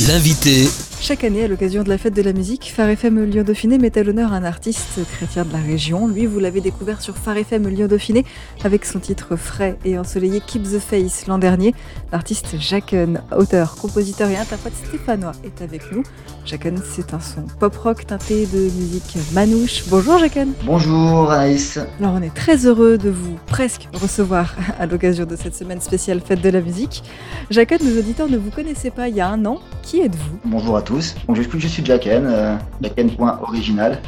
L'invité 0.00 0.66
chaque 1.04 1.22
année, 1.22 1.44
à 1.44 1.48
l'occasion 1.48 1.82
de 1.82 1.90
la 1.90 1.98
fête 1.98 2.14
de 2.14 2.22
la 2.22 2.32
musique, 2.32 2.72
Phare 2.74 2.88
FM 2.88 3.24
Lyon 3.24 3.42
Dauphiné 3.42 3.76
met 3.76 3.98
à 3.98 4.02
l'honneur 4.02 4.32
un 4.32 4.42
artiste 4.42 5.00
chrétien 5.12 5.44
de 5.44 5.52
la 5.52 5.58
région. 5.58 6.08
Lui, 6.08 6.24
vous 6.24 6.38
l'avez 6.38 6.62
découvert 6.62 7.02
sur 7.02 7.18
Phare 7.18 7.36
FM 7.36 7.68
Lyon 7.68 7.88
Dauphiné 7.88 8.24
avec 8.64 8.86
son 8.86 9.00
titre 9.00 9.36
frais 9.36 9.76
et 9.84 9.98
ensoleillé 9.98 10.40
Keep 10.40 10.62
the 10.62 10.78
Face 10.78 11.26
l'an 11.26 11.36
dernier. 11.36 11.74
L'artiste 12.10 12.58
Jacken, 12.58 13.20
auteur, 13.36 13.76
compositeur 13.76 14.30
et 14.30 14.36
interprète 14.38 14.72
stéphanois, 14.74 15.32
est 15.44 15.60
avec 15.60 15.92
nous. 15.92 16.04
Jacken, 16.46 16.80
c'est 16.82 17.12
un 17.12 17.20
son 17.20 17.42
pop-rock 17.60 18.06
teinté 18.06 18.46
de 18.46 18.60
musique 18.60 19.18
manouche. 19.34 19.84
Bonjour 19.88 20.18
Jacken. 20.18 20.54
Bonjour 20.64 21.30
Anaïs. 21.30 21.78
Alors 22.00 22.14
on 22.14 22.22
est 22.22 22.34
très 22.34 22.64
heureux 22.64 22.96
de 22.96 23.10
vous 23.10 23.36
presque 23.46 23.88
recevoir 23.92 24.54
à 24.78 24.86
l'occasion 24.86 25.26
de 25.26 25.36
cette 25.36 25.54
semaine 25.54 25.82
spéciale 25.82 26.22
fête 26.22 26.40
de 26.40 26.48
la 26.48 26.62
musique. 26.62 27.02
Jacken, 27.50 27.78
nos 27.82 27.98
auditeurs 27.98 28.30
ne 28.30 28.38
vous 28.38 28.50
connaissaient 28.50 28.90
pas 28.90 29.08
il 29.08 29.16
y 29.16 29.20
a 29.20 29.28
un 29.28 29.44
an. 29.44 29.60
Qui 29.84 30.00
êtes-vous 30.00 30.38
Bonjour 30.46 30.76
à 30.76 30.82
tous. 30.82 31.14
Donc, 31.28 31.36
je, 31.36 31.68
suis 31.68 31.84
Jacken, 31.84 32.26
euh, 32.26 32.56
Jacken.original. 32.80 34.00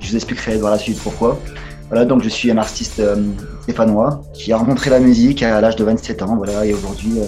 Je 0.00 0.10
vous 0.10 0.16
expliquerai 0.16 0.58
dans 0.58 0.68
la 0.68 0.78
suite 0.78 1.00
pourquoi. 1.02 1.40
Voilà, 1.88 2.04
donc 2.04 2.22
je 2.22 2.28
suis 2.28 2.50
un 2.50 2.58
artiste 2.58 3.00
euh, 3.00 3.16
stéphanois 3.62 4.22
qui 4.32 4.52
a 4.52 4.56
rencontré 4.56 4.90
la 4.90 5.00
musique 5.00 5.42
à 5.42 5.60
l'âge 5.60 5.76
de 5.76 5.84
27 5.84 6.22
ans. 6.22 6.36
Voilà, 6.36 6.64
et 6.64 6.72
aujourd'hui, 6.72 7.18
euh, 7.18 7.26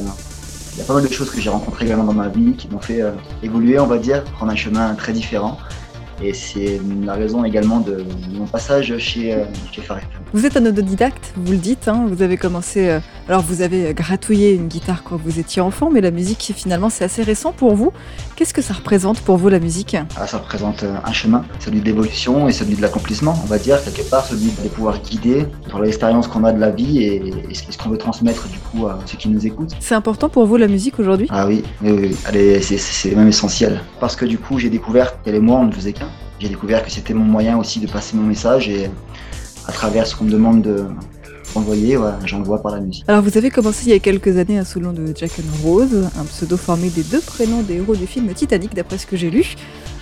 il 0.76 0.80
y 0.80 0.82
a 0.82 0.84
pas 0.84 0.94
mal 0.94 1.02
de 1.02 1.12
choses 1.12 1.30
que 1.30 1.40
j'ai 1.40 1.48
rencontrées 1.48 1.86
également 1.86 2.04
dans 2.04 2.12
ma 2.12 2.28
vie 2.28 2.52
qui 2.52 2.68
m'ont 2.68 2.80
fait 2.80 3.00
euh, 3.00 3.10
évoluer, 3.42 3.78
on 3.78 3.86
va 3.86 3.96
dire, 3.96 4.22
prendre 4.24 4.52
un 4.52 4.56
chemin 4.56 4.94
très 4.94 5.12
différent. 5.12 5.58
Et 6.22 6.32
c'est 6.34 6.80
la 7.02 7.14
raison 7.14 7.44
également 7.44 7.80
de 7.80 8.04
mon 8.32 8.46
passage 8.46 8.96
chez, 8.98 9.34
euh, 9.34 9.44
chez 9.72 9.82
Vous 10.32 10.46
êtes 10.46 10.56
un 10.56 10.66
autodidacte, 10.66 11.32
vous 11.36 11.52
le 11.52 11.58
dites, 11.58 11.88
hein, 11.88 12.06
vous 12.08 12.22
avez 12.22 12.36
commencé, 12.36 12.98
alors 13.28 13.42
vous 13.42 13.60
avez 13.60 13.92
gratouillé 13.92 14.54
une 14.54 14.68
guitare 14.68 15.02
quand 15.02 15.16
vous 15.16 15.40
étiez 15.40 15.60
enfant, 15.60 15.90
mais 15.90 16.00
la 16.00 16.12
musique 16.12 16.52
finalement 16.54 16.90
c'est 16.90 17.04
assez 17.04 17.24
récent 17.24 17.52
pour 17.52 17.74
vous. 17.74 17.92
Qu'est-ce 18.36 18.54
que 18.54 18.62
ça 18.62 18.74
représente 18.74 19.20
pour 19.20 19.36
vous 19.36 19.48
la 19.48 19.58
musique? 19.58 19.96
Ah, 20.16 20.28
Ça 20.28 20.38
représente 20.38 20.84
euh, 20.84 20.94
un 21.04 21.12
chemin, 21.12 21.44
celui 21.58 21.80
de 21.80 21.86
l'évolution 21.86 22.48
et 22.48 22.52
celui 22.52 22.76
de 22.76 22.82
l'accomplissement, 22.82 23.36
on 23.42 23.46
va 23.46 23.58
dire, 23.58 23.82
quelque 23.82 24.08
part, 24.08 24.24
celui 24.24 24.52
de 24.62 24.68
pouvoir 24.68 25.00
guider 25.00 25.46
sur 25.66 25.80
l'expérience 25.80 26.28
qu'on 26.28 26.44
a 26.44 26.52
de 26.52 26.60
la 26.60 26.70
vie 26.70 27.02
et, 27.02 27.32
ce 27.52 27.76
qu'on 27.76 27.90
veut 27.90 27.98
transmettre 27.98 28.46
du 28.48 28.58
coup 28.58 28.86
à 28.86 29.00
ceux 29.06 29.18
qui 29.18 29.28
nous 29.28 29.44
écoutent. 29.44 29.74
C'est 29.80 29.96
important 29.96 30.28
pour 30.28 30.46
vous 30.46 30.56
la 30.56 30.68
musique 30.68 31.00
aujourd'hui? 31.00 31.26
Ah 31.30 31.48
oui, 31.48 31.64
oui, 31.82 32.14
oui. 32.32 32.62
c'est 32.62 33.14
même 33.16 33.28
essentiel. 33.28 33.80
Parce 33.98 34.14
que 34.14 34.24
du 34.24 34.38
coup 34.38 34.58
j'ai 34.60 34.70
découvert 34.70 35.20
qu'elle 35.22 35.34
et 35.34 35.40
moi 35.40 35.58
on 35.58 35.64
ne 35.64 35.72
faisait 35.72 35.92
qu'un. 35.92 36.08
J'ai 36.38 36.48
découvert 36.48 36.84
que 36.84 36.92
c'était 36.92 37.14
mon 37.14 37.24
moyen 37.24 37.56
aussi 37.56 37.80
de 37.80 37.88
passer 37.88 38.16
mon 38.16 38.22
message 38.22 38.68
et 38.68 38.88
à 39.66 39.72
travers 39.72 40.06
ce 40.06 40.14
qu'on 40.14 40.24
me 40.24 40.30
demande 40.30 40.62
de 40.62 40.84
Alors 43.08 43.22
vous 43.22 43.38
avez 43.38 43.50
commencé 43.50 43.86
il 43.86 43.92
y 43.92 43.94
a 43.94 43.98
quelques 43.98 44.36
années 44.36 44.62
sous 44.64 44.80
le 44.80 44.86
nom 44.86 44.92
de 44.92 45.12
Jack 45.14 45.32
and 45.38 45.66
Rose, 45.66 46.08
un 46.18 46.24
pseudo 46.24 46.56
formé 46.56 46.90
des 46.90 47.02
deux 47.02 47.20
prénoms 47.20 47.62
des 47.62 47.76
héros 47.76 47.96
du 47.96 48.06
film 48.06 48.32
Titanic 48.34 48.74
d'après 48.74 48.98
ce 48.98 49.06
que 49.06 49.16
j'ai 49.16 49.30
lu. 49.30 49.54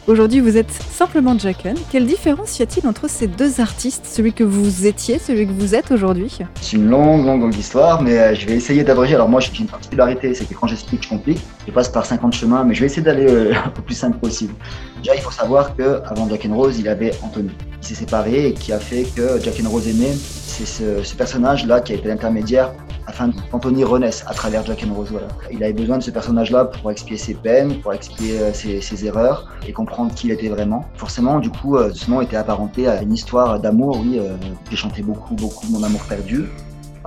Aujourd'hui, 0.07 0.41
vous 0.41 0.59
êtes 0.59 0.71
simplement 0.71 1.39
Jacken. 1.39 1.79
Quelle 1.91 2.05
différence 2.05 2.59
y 2.59 2.63
a-t-il 2.63 2.87
entre 2.87 3.09
ces 3.09 3.27
deux 3.27 3.63
artistes, 3.63 4.05
celui 4.05 4.35
que 4.35 4.45
vous 4.45 4.87
étiez, 4.87 5.19
celui 5.19 5.47
que 5.47 5.53
vous 5.53 5.75
êtes 5.75 5.91
aujourd'hui? 5.93 6.41
C'est 6.61 6.77
une 6.77 6.91
longue, 6.91 7.25
longue, 7.25 7.41
longue 7.41 7.57
histoire, 7.57 8.03
mais 8.03 8.19
euh, 8.19 8.35
je 8.35 8.45
vais 8.47 8.53
essayer 8.53 8.85
d'abréger. 8.85 9.15
Alors 9.15 9.31
moi, 9.31 9.41
j'ai 9.41 9.51
une 9.59 9.67
particularité, 9.67 10.35
c'est 10.35 10.45
que 10.45 10.53
quand 10.53 10.67
j'explique, 10.67 11.05
je 11.05 11.09
complique. 11.09 11.41
Je 11.67 11.73
passe 11.73 11.89
par 11.89 12.05
50 12.05 12.35
chemins, 12.35 12.65
mais 12.65 12.75
je 12.75 12.81
vais 12.81 12.87
essayer 12.87 13.01
d'aller 13.01 13.27
euh, 13.27 13.55
peu 13.75 13.81
plus 13.81 13.95
simple 13.95 14.19
possible. 14.19 14.53
Déjà, 14.99 15.15
il 15.15 15.23
faut 15.23 15.31
savoir 15.31 15.75
qu'avant 15.75 16.29
Jack 16.29 16.45
and 16.45 16.55
Rose, 16.55 16.79
il 16.79 16.87
avait 16.87 17.13
Anthony, 17.23 17.53
qui 17.81 17.89
s'est 17.89 17.95
séparé 17.95 18.49
et 18.49 18.53
qui 18.53 18.75
a 18.75 18.81
fait 18.81 19.05
que 19.17 19.41
Jack 19.43 19.55
Rose 19.65 19.89
est. 19.89 20.19
C'est 20.47 20.67
ce, 20.67 21.03
ce 21.03 21.15
personnage-là 21.15 21.81
qui 21.81 21.95
a 21.95 21.97
été 21.97 22.09
l'intermédiaire 22.09 22.75
afin 23.07 23.31
qu'Anthony 23.51 23.85
renaisse 23.85 24.25
à 24.27 24.35
travers 24.35 24.65
Jack 24.65 24.85
and 24.89 24.95
Rose. 24.95 25.09
Voilà. 25.11 25.29
Il 25.51 25.63
avait 25.63 25.73
besoin 25.73 25.99
de 25.99 26.03
ce 26.03 26.11
personnage-là 26.11 26.67
pour 26.67 26.91
expier 26.91 27.17
ses 27.17 27.35
peines, 27.35 27.81
pour 27.81 27.93
expier 27.93 28.39
euh, 28.41 28.53
ses, 28.53 29.07
erreurs 29.07 29.49
et 29.67 29.73
comprendre 29.73 30.15
qui 30.15 30.29
il 30.29 30.33
était 30.33 30.49
vraiment. 30.49 30.85
Forcément, 30.97 31.39
du 31.39 31.51
coup, 31.51 31.77
euh, 31.77 31.91
ce 31.93 32.11
nom 32.11 32.21
était 32.21 32.37
apparenté 32.37 32.89
à 32.89 33.03
une 33.03 33.13
histoire 33.13 33.61
d'amour, 33.61 34.01
oui. 34.01 34.19
Euh, 34.19 34.37
J'ai 34.71 34.77
chanté 34.77 35.03
beaucoup, 35.03 35.35
beaucoup 35.35 35.67
Mon 35.71 35.83
amour 35.83 36.03
perdu 36.03 36.47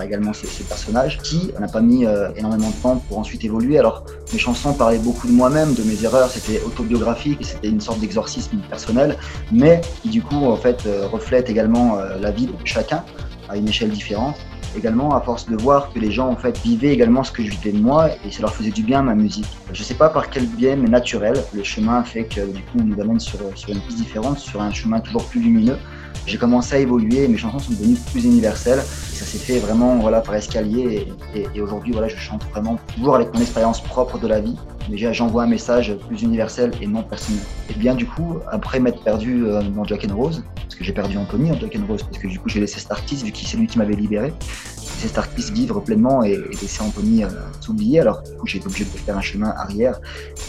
également 0.03 0.31
ces, 0.31 0.45
ces, 0.45 0.63
personnages 0.63 1.17
qui 1.23 1.51
n'a 1.59 1.67
pas 1.67 1.81
mis 1.81 2.05
énormément 2.35 2.69
de 2.69 2.75
temps 2.83 3.01
pour 3.09 3.17
ensuite 3.17 3.43
évoluer. 3.43 3.79
Alors 3.79 4.03
mes 4.31 4.37
chansons 4.37 4.73
parlaient 4.73 4.99
beaucoup 4.99 5.25
de 5.25 5.31
moi-même, 5.31 5.73
de 5.73 5.81
mes 5.81 6.03
erreurs, 6.03 6.29
c'était 6.29 6.61
autobiographique, 6.61 7.43
c'était 7.43 7.69
une 7.69 7.81
sorte 7.81 7.99
d'exorcisme 7.99 8.57
personnel, 8.69 9.17
mais 9.51 9.81
qui 10.03 10.09
du 10.09 10.21
coup 10.21 10.45
en 10.45 10.55
fait 10.55 10.87
reflète 11.11 11.49
également 11.49 11.97
la 12.21 12.29
vie 12.29 12.45
de 12.45 12.53
chacun 12.63 13.03
à 13.49 13.57
une 13.57 13.67
échelle 13.67 13.89
différente 13.89 14.35
également 14.77 15.15
à 15.15 15.21
force 15.21 15.47
de 15.47 15.55
voir 15.55 15.91
que 15.91 15.99
les 15.99 16.11
gens 16.11 16.29
en 16.29 16.35
fait 16.35 16.57
vivaient 16.59 16.93
également 16.93 17.23
ce 17.23 17.31
que 17.31 17.43
je 17.43 17.49
vivais 17.49 17.71
de 17.71 17.81
moi 17.81 18.09
et 18.25 18.31
ça 18.31 18.41
leur 18.41 18.53
faisait 18.53 18.71
du 18.71 18.83
bien 18.83 19.01
ma 19.01 19.15
musique. 19.15 19.47
Je 19.73 19.83
sais 19.83 19.95
pas 19.95 20.09
par 20.09 20.29
quel 20.29 20.45
biais 20.45 20.75
mais 20.75 20.87
naturel, 20.89 21.35
le 21.53 21.63
chemin 21.63 22.03
fait 22.03 22.25
que 22.25 22.41
du 22.51 22.61
coup 22.61 22.77
on 22.79 22.83
nous 22.83 23.01
amène 23.01 23.19
sur, 23.19 23.39
sur 23.55 23.69
une 23.69 23.79
piste 23.81 23.97
différente, 23.97 24.39
sur 24.39 24.61
un 24.61 24.71
chemin 24.71 24.99
toujours 24.99 25.25
plus 25.25 25.41
lumineux. 25.41 25.77
J'ai 26.25 26.37
commencé 26.37 26.75
à 26.75 26.79
évoluer, 26.79 27.27
mes 27.27 27.37
chansons 27.37 27.59
sont 27.59 27.71
devenues 27.71 27.97
plus 28.11 28.25
universelles. 28.25 28.81
Ça 28.81 29.25
s'est 29.25 29.37
fait 29.37 29.59
vraiment 29.59 29.97
voilà, 29.97 30.21
par 30.21 30.35
escalier 30.35 31.07
et 31.33 31.61
aujourd'hui 31.61 31.93
voilà, 31.93 32.07
je 32.07 32.17
chante 32.17 32.43
vraiment 32.51 32.77
toujours 32.95 33.15
avec 33.15 33.33
mon 33.33 33.39
expérience 33.41 33.81
propre 33.81 34.19
de 34.19 34.27
la 34.27 34.39
vie. 34.39 34.55
Déjà 34.89 35.11
j'envoie 35.11 35.43
un 35.43 35.47
message 35.47 35.95
plus 36.07 36.21
universel 36.21 36.71
et 36.81 36.87
non 36.87 37.03
personnel. 37.03 37.41
Et 37.69 37.73
bien 37.73 37.95
du 37.95 38.05
coup, 38.05 38.37
après 38.49 38.79
m'être 38.79 39.03
perdu 39.03 39.45
euh, 39.45 39.61
dans 39.61 39.83
Jack 39.83 40.05
and 40.09 40.15
Rose, 40.15 40.43
parce 40.67 40.75
que 40.75 40.83
j'ai 40.83 40.91
perdu 40.91 41.17
Anthony 41.17 41.49
en 41.51 41.57
Jack 41.57 41.77
and 41.77 41.85
Rose, 41.87 42.03
parce 42.03 42.17
que 42.17 42.27
du 42.27 42.39
coup 42.39 42.49
j'ai 42.49 42.59
laissé 42.59 42.81
cet 42.81 42.91
artiste 42.91 43.23
vu 43.23 43.31
que 43.31 43.37
c'est 43.37 43.55
lui 43.55 43.67
qui 43.67 43.77
m'avait 43.77 43.95
libéré, 43.95 44.33
laissé 44.77 45.07
cet 45.07 45.17
artiste 45.17 45.51
vivre 45.51 45.79
pleinement 45.79 46.23
et, 46.23 46.35
laisser 46.61 46.81
Anthony 46.81 47.23
euh, 47.23 47.29
s'oublier. 47.61 48.01
Alors 48.01 48.21
du 48.21 48.31
coup 48.31 48.45
j'ai 48.47 48.57
été 48.57 48.67
obligé 48.67 48.83
de 48.83 48.89
faire 48.89 49.17
un 49.17 49.21
chemin 49.21 49.49
arrière 49.57 49.99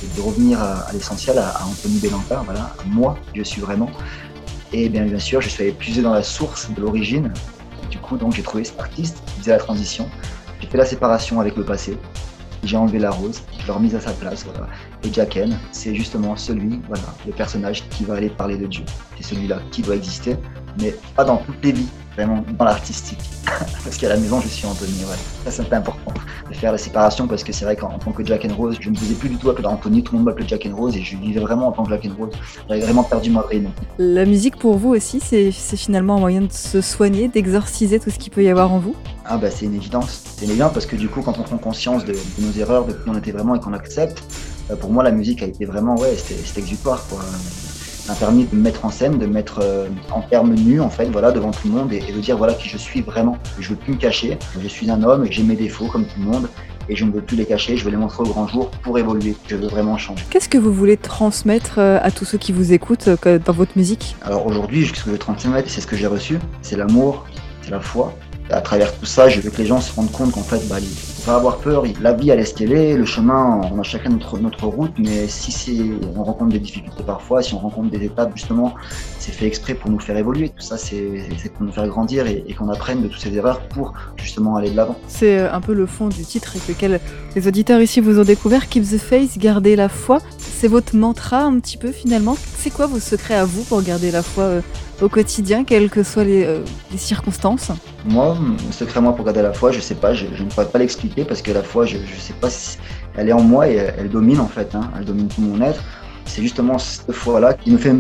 et 0.03 0.17
de 0.17 0.21
revenir 0.21 0.61
à, 0.61 0.91
l'essentiel, 0.93 1.39
à, 1.39 1.65
Anthony 1.65 2.01
Bélampard, 2.01 2.43
voilà, 2.45 2.75
à 2.81 2.84
moi, 2.87 3.17
je 3.33 3.43
suis 3.45 3.61
vraiment. 3.61 3.91
Et 4.73 4.89
bien, 4.89 5.05
bien 5.05 5.19
sûr, 5.19 5.41
je 5.41 5.49
suis 5.49 5.62
allé 5.62 5.73
puiser 5.73 6.03
dans 6.03 6.12
la 6.12 6.23
source 6.23 6.71
de 6.71 6.81
l'origine. 6.81 7.33
Du 7.91 7.99
coup, 7.99 8.17
donc, 8.19 8.35
j'ai 8.35 8.43
trouvé 8.43 8.65
cet 8.65 8.79
artiste 8.79 9.23
qui 9.27 9.41
faisait 9.41 9.53
la 9.53 9.59
transition. 9.59 10.09
J'ai 10.61 10.67
fait 10.67 10.77
la 10.77 10.85
séparation 10.85 11.41
avec 11.41 11.56
le 11.56 11.65
passé. 11.65 11.97
J'ai 12.65 12.77
enlevé 12.77 12.99
la 12.99 13.11
rose, 13.11 13.43
je 13.61 13.67
l'ai 13.67 13.73
remise 13.73 13.95
à 13.95 14.01
sa 14.01 14.13
place. 14.13 14.45
Voilà. 14.45 14.69
Et 15.05 15.13
Jacken, 15.13 15.57
c'est 15.73 15.95
justement 15.95 16.37
celui, 16.37 16.81
voilà, 16.89 17.15
le 17.27 17.33
personnage 17.33 17.89
qui 17.91 18.05
va 18.05 18.15
aller 18.15 18.31
parler 18.31 18.57
de 18.57 18.67
Dieu. 18.67 18.85
C'est 19.17 19.35
celui-là 19.35 19.61
qui 19.71 19.83
doit 19.83 19.97
exister, 19.97 20.37
mais 20.81 20.94
pas 21.16 21.25
dans 21.25 21.39
toutes 21.39 21.62
les 21.62 21.72
vies, 21.72 21.89
vraiment 22.15 22.44
dans 22.59 22.65
l'artistique. 22.65 23.19
parce 23.84 23.97
qu'à 23.97 24.09
la 24.09 24.16
maison, 24.16 24.41
je 24.41 24.49
suis 24.49 24.66
Anthony. 24.66 25.05
Ouais. 25.05 25.16
Ça, 25.50 25.50
c'est 25.50 25.72
important 25.72 26.12
de 26.49 26.55
faire 26.55 26.72
la 26.72 26.78
séparation 26.78 27.27
parce 27.27 27.44
que 27.44 27.53
c'est 27.53 27.65
vrai 27.65 27.77
qu'en 27.77 27.99
tant 27.99 28.12
que 28.12 28.25
Jack 28.25 28.44
and 28.44 28.55
Rose, 28.55 28.77
je 28.81 28.88
ne 28.88 28.94
me 28.94 28.99
faisais 28.99 29.15
plus 29.15 29.28
du 29.28 29.37
tout 29.37 29.50
appeler 29.50 29.67
Anthony, 29.67 30.03
tout 30.03 30.12
le 30.12 30.19
monde 30.19 30.27
m'appelait 30.27 30.49
Jack 30.49 30.67
and 30.67 30.77
Rose 30.77 30.97
et 30.97 31.03
je 31.03 31.17
vivais 31.17 31.41
vraiment 31.41 31.69
en 31.69 31.72
tant 31.72 31.84
que 31.84 31.91
Jack 31.91 32.06
and 32.06 32.15
Rose. 32.19 32.31
J'avais 32.69 32.81
vraiment 32.81 33.03
perdu 33.03 33.31
ma 33.31 33.43
vraie. 33.43 33.62
La 33.99 34.25
musique 34.25 34.56
pour 34.56 34.77
vous 34.77 34.91
aussi, 34.91 35.21
c'est 35.21 35.50
finalement 35.53 36.17
un 36.17 36.21
moyen 36.21 36.43
de 36.43 36.53
se 36.53 36.81
soigner, 36.81 37.28
d'exorciser 37.28 37.99
tout 38.00 38.11
ce 38.11 38.19
qu'il 38.19 38.33
peut 38.33 38.43
y 38.43 38.49
avoir 38.49 38.72
en 38.72 38.78
vous? 38.78 38.94
Ah 39.25 39.37
bah 39.37 39.50
c'est 39.50 39.67
une 39.67 39.75
évidence. 39.75 40.22
C'est 40.37 40.44
une 40.44 40.53
évidence 40.53 40.72
parce 40.72 40.87
que 40.87 40.97
du 40.97 41.09
coup, 41.09 41.22
quand 41.22 41.38
on 41.38 41.43
prend 41.43 41.59
conscience 41.59 42.05
de, 42.05 42.12
de 42.12 42.44
nos 42.47 42.53
erreurs, 42.53 42.87
de 42.87 42.93
qui 42.93 43.09
on 43.09 43.17
était 43.17 43.33
vraiment 43.33 43.55
et 43.55 43.61
qu'on 43.61 43.75
accepte, 43.75 44.22
euh, 44.71 44.77
pour 44.77 44.91
moi 44.91 45.03
la 45.03 45.11
musique 45.11 45.43
a 45.43 45.47
été 45.47 45.65
vraiment, 45.65 45.97
ouais, 45.97 46.15
c'était 46.17 46.61
exutoire 46.61 47.05
quoi 47.09 47.21
m'a 48.09 48.15
permis 48.15 48.45
de 48.45 48.55
me 48.55 48.63
mettre 48.63 48.85
en 48.85 48.91
scène, 48.91 49.19
de 49.19 49.27
me 49.27 49.33
mettre 49.33 49.61
euh, 49.63 49.89
en 50.11 50.23
termes 50.23 50.55
nus 50.55 50.81
en 50.81 50.91
fait, 50.91 51.07
voilà, 51.07 51.31
devant 51.31 51.51
tout 51.51 51.69
le 51.69 51.75
monde 51.75 51.93
et, 51.93 52.03
et, 52.09 52.13
de 52.13 52.21
dire 52.21 52.37
voilà 52.37 52.55
qui 52.55 52.69
je 52.69 52.77
suis 52.77 53.03
vraiment. 53.03 53.37
Je 53.59 53.71
veux 53.71 53.77
plus 53.77 53.93
me 53.93 53.99
cacher. 53.99 54.39
Je 54.61 54.69
suis 54.69 54.91
un 54.91 55.03
homme 55.03 55.27
et 55.27 55.33
j'ai 55.33 55.43
mes 55.43 55.57
défauts 55.57 55.87
comme 55.87 56.05
tout 56.05 56.21
le 56.21 56.27
monde 56.27 56.49
et 56.89 56.97
je 56.97 57.05
ne 57.05 57.13
veux 57.13 57.21
plus 57.21 57.37
les 57.37 57.45
cacher. 57.45 57.77
Je 57.77 57.85
veux 57.85 57.91
les 57.91 57.97
montrer 57.97 58.23
au 58.23 58.27
grand 58.27 58.47
jour 58.49 58.71
pour 58.83 58.99
évoluer. 58.99 59.37
Je 59.47 59.57
veux 59.57 59.69
vraiment 59.69 59.99
changer. 59.99 60.25
Qu'est-ce 60.31 60.49
que 60.49 60.59
vous 60.59 60.73
voulez 60.73 60.97
transmettre 60.97 61.79
euh, 61.79 61.99
à 62.03 62.11
tous 62.11 62.25
ceux 62.25 62.39
qui 62.39 62.53
vous 62.53 62.73
écoutent 62.73 63.09
euh, 63.27 63.39
dans 63.39 63.53
votre 63.53 63.73
musique? 63.77 64.17
Alors 64.23 64.47
aujourd'hui, 64.47 64.87
ce 64.87 64.93
que 64.93 64.99
je 64.99 65.11
veux 65.11 65.19
transmettre, 65.19 65.71
c'est 65.71 65.81
ce 65.81 65.87
que 65.87 65.97
j'ai 65.97 66.07
reçu, 66.07 66.39
c'est 66.63 66.77
l'amour, 66.77 67.27
c'est 67.63 67.71
la 67.71 67.81
foi. 67.81 68.15
À 68.51 68.63
travers 68.63 68.97
tout 68.99 69.05
ça, 69.05 69.29
je 69.29 69.41
veux 69.41 69.51
que 69.51 69.59
les 69.59 69.67
gens 69.67 69.81
se 69.81 69.95
rendent 69.95 70.11
compte 70.11 70.33
qu'en 70.33 70.43
fait, 70.43 70.67
bah, 70.69 70.77
avoir 71.37 71.59
peur. 71.59 71.84
La 72.00 72.12
vie, 72.12 72.31
elle 72.31 72.41
est 72.41 72.44
ce 72.44 72.55
qu'elle 72.55 72.73
est. 72.73 72.97
Le 72.97 73.05
chemin, 73.05 73.61
on 73.73 73.79
a 73.79 73.82
chacun 73.82 74.11
notre, 74.11 74.38
notre 74.38 74.67
route. 74.67 74.93
Mais 74.99 75.29
si 75.29 75.93
on 76.17 76.23
rencontre 76.25 76.53
des 76.53 76.58
difficultés 76.58 77.03
parfois, 77.03 77.43
si 77.43 77.55
on 77.55 77.58
rencontre 77.58 77.91
des 77.91 78.05
étapes, 78.05 78.32
justement, 78.35 78.75
c'est 79.19 79.32
fait 79.32 79.47
exprès 79.47 79.75
pour 79.75 79.91
nous 79.91 80.00
faire 80.00 80.17
évoluer. 80.17 80.49
Tout 80.50 80.62
ça, 80.62 80.76
c'est 80.76 81.29
pour 81.55 81.64
nous 81.64 81.73
faire 81.73 81.87
grandir 81.88 82.26
et, 82.26 82.55
qu'on 82.55 82.69
apprenne 82.69 83.03
de 83.03 83.08
toutes 83.08 83.20
ces 83.20 83.35
erreurs 83.37 83.61
pour 83.61 83.94
justement 84.17 84.56
aller 84.56 84.70
de 84.70 84.76
l'avant. 84.76 84.97
C'est 85.06 85.38
un 85.41 85.61
peu 85.61 85.75
le 85.75 85.87
fond 85.87 86.08
du 86.08 86.25
titre 86.25 86.55
avec 86.56 86.69
lequel 86.69 87.00
les 87.37 87.47
auditeurs 87.47 87.81
ici 87.81 88.00
vous 88.00 88.19
ont 88.19 88.25
découvert. 88.25 88.69
Keep 88.69 88.85
the 88.85 88.99
faith, 88.99 89.38
garder 89.38 89.76
la 89.76 89.88
foi. 89.88 90.19
C'est 90.60 90.66
votre 90.66 90.96
mantra 90.96 91.44
un 91.44 91.60
petit 91.60 91.76
peu 91.76 91.93
finalement. 91.93 92.37
C'est 92.56 92.70
quoi 92.70 92.88
vos 92.88 92.99
secrets 92.99 93.37
à 93.37 93.44
vous 93.44 93.62
pour 93.62 93.81
garder 93.81 94.10
la 94.10 94.25
foi 94.25 94.43
euh, 94.43 94.60
au 95.00 95.08
quotidien, 95.08 95.62
quelles 95.62 95.88
que 95.88 96.02
soient 96.02 96.25
les, 96.25 96.43
euh, 96.43 96.64
circonstances? 96.96 97.70
Moi, 98.05 98.37
le 98.66 98.72
secret 98.72 99.00
moi 99.00 99.14
pour 99.14 99.25
garder 99.25 99.43
la 99.43 99.52
foi, 99.52 99.70
je 99.70 99.78
sais 99.78 99.94
pas, 99.94 100.14
je, 100.14 100.25
ne 100.25 100.49
pourrais 100.50 100.66
pas 100.66 100.81
l'expliquer 100.81 101.25
parce 101.25 101.43
que 101.43 101.52
la 101.52 101.62
foi, 101.62 101.87
je, 101.87 101.99
je 101.99 102.20
sais 102.20 102.32
pas 102.32 102.50
si 102.50 102.76
elle 103.16 103.28
est 103.28 103.32
en 103.32 103.40
moi 103.40 103.69
et 103.69 103.75
elle, 103.75 104.10
domine 104.10 104.40
en 104.40 104.49
fait, 104.49 104.75
hein, 104.75 104.90
elle 104.99 105.05
domine 105.05 105.28
tout 105.28 105.43
mon 105.43 105.60
être. 105.64 105.81
C'est 106.25 106.43
justement 106.43 106.76
cette 106.76 107.12
foi-là 107.12 107.55
qui 107.55 107.70
me 107.70 107.78
fait, 107.78 107.94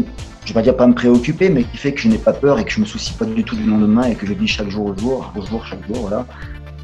je 0.44 0.48
vais 0.48 0.54
pas 0.54 0.62
dire 0.62 0.76
pas 0.76 0.88
me 0.88 0.94
préoccuper, 0.94 1.50
mais 1.50 1.62
qui 1.62 1.76
fait 1.76 1.92
que 1.92 2.00
je 2.00 2.08
n'ai 2.08 2.18
pas 2.18 2.32
peur 2.32 2.58
et 2.58 2.64
que 2.64 2.72
je 2.72 2.80
me 2.80 2.86
soucie 2.86 3.12
pas 3.12 3.24
du 3.24 3.44
tout 3.44 3.54
du 3.54 3.70
lendemain 3.70 4.02
et 4.02 4.16
que 4.16 4.26
je 4.26 4.32
vis 4.32 4.48
chaque 4.48 4.68
jour 4.68 4.86
au 4.86 4.98
jour, 4.98 5.32
au 5.36 5.46
jour, 5.46 5.64
chaque 5.64 5.86
jour, 5.86 5.98
voilà. 5.98 6.26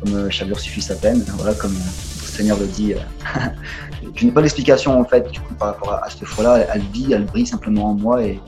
Comme 0.05 0.15
euh, 0.15 0.31
chaque 0.31 0.47
jour 0.47 0.61
suffit 0.61 0.83
sa 0.83 0.95
peine, 0.95 1.25
voilà, 1.37 1.53
comme 1.55 1.75
Seigneur 2.35 2.59
le 2.59 2.67
dit. 2.67 2.95
je 4.15 4.25
n'ai 4.25 4.33
pas 4.33 4.43
d'explication 4.43 4.99
en 4.99 5.05
fait 5.05 5.31
du 5.31 5.41
coup, 5.41 5.55
par 5.55 5.69
rapport 5.69 5.93
à, 5.93 6.11
cette 6.11 6.25
foi-là. 6.25 6.67
Elle 6.75 6.83
vit, 6.93 7.13
elle 7.13 7.25
brille 7.25 7.47
simplement 7.47 7.91
en 7.91 7.95
moi 7.95 8.23
et, 8.23 8.41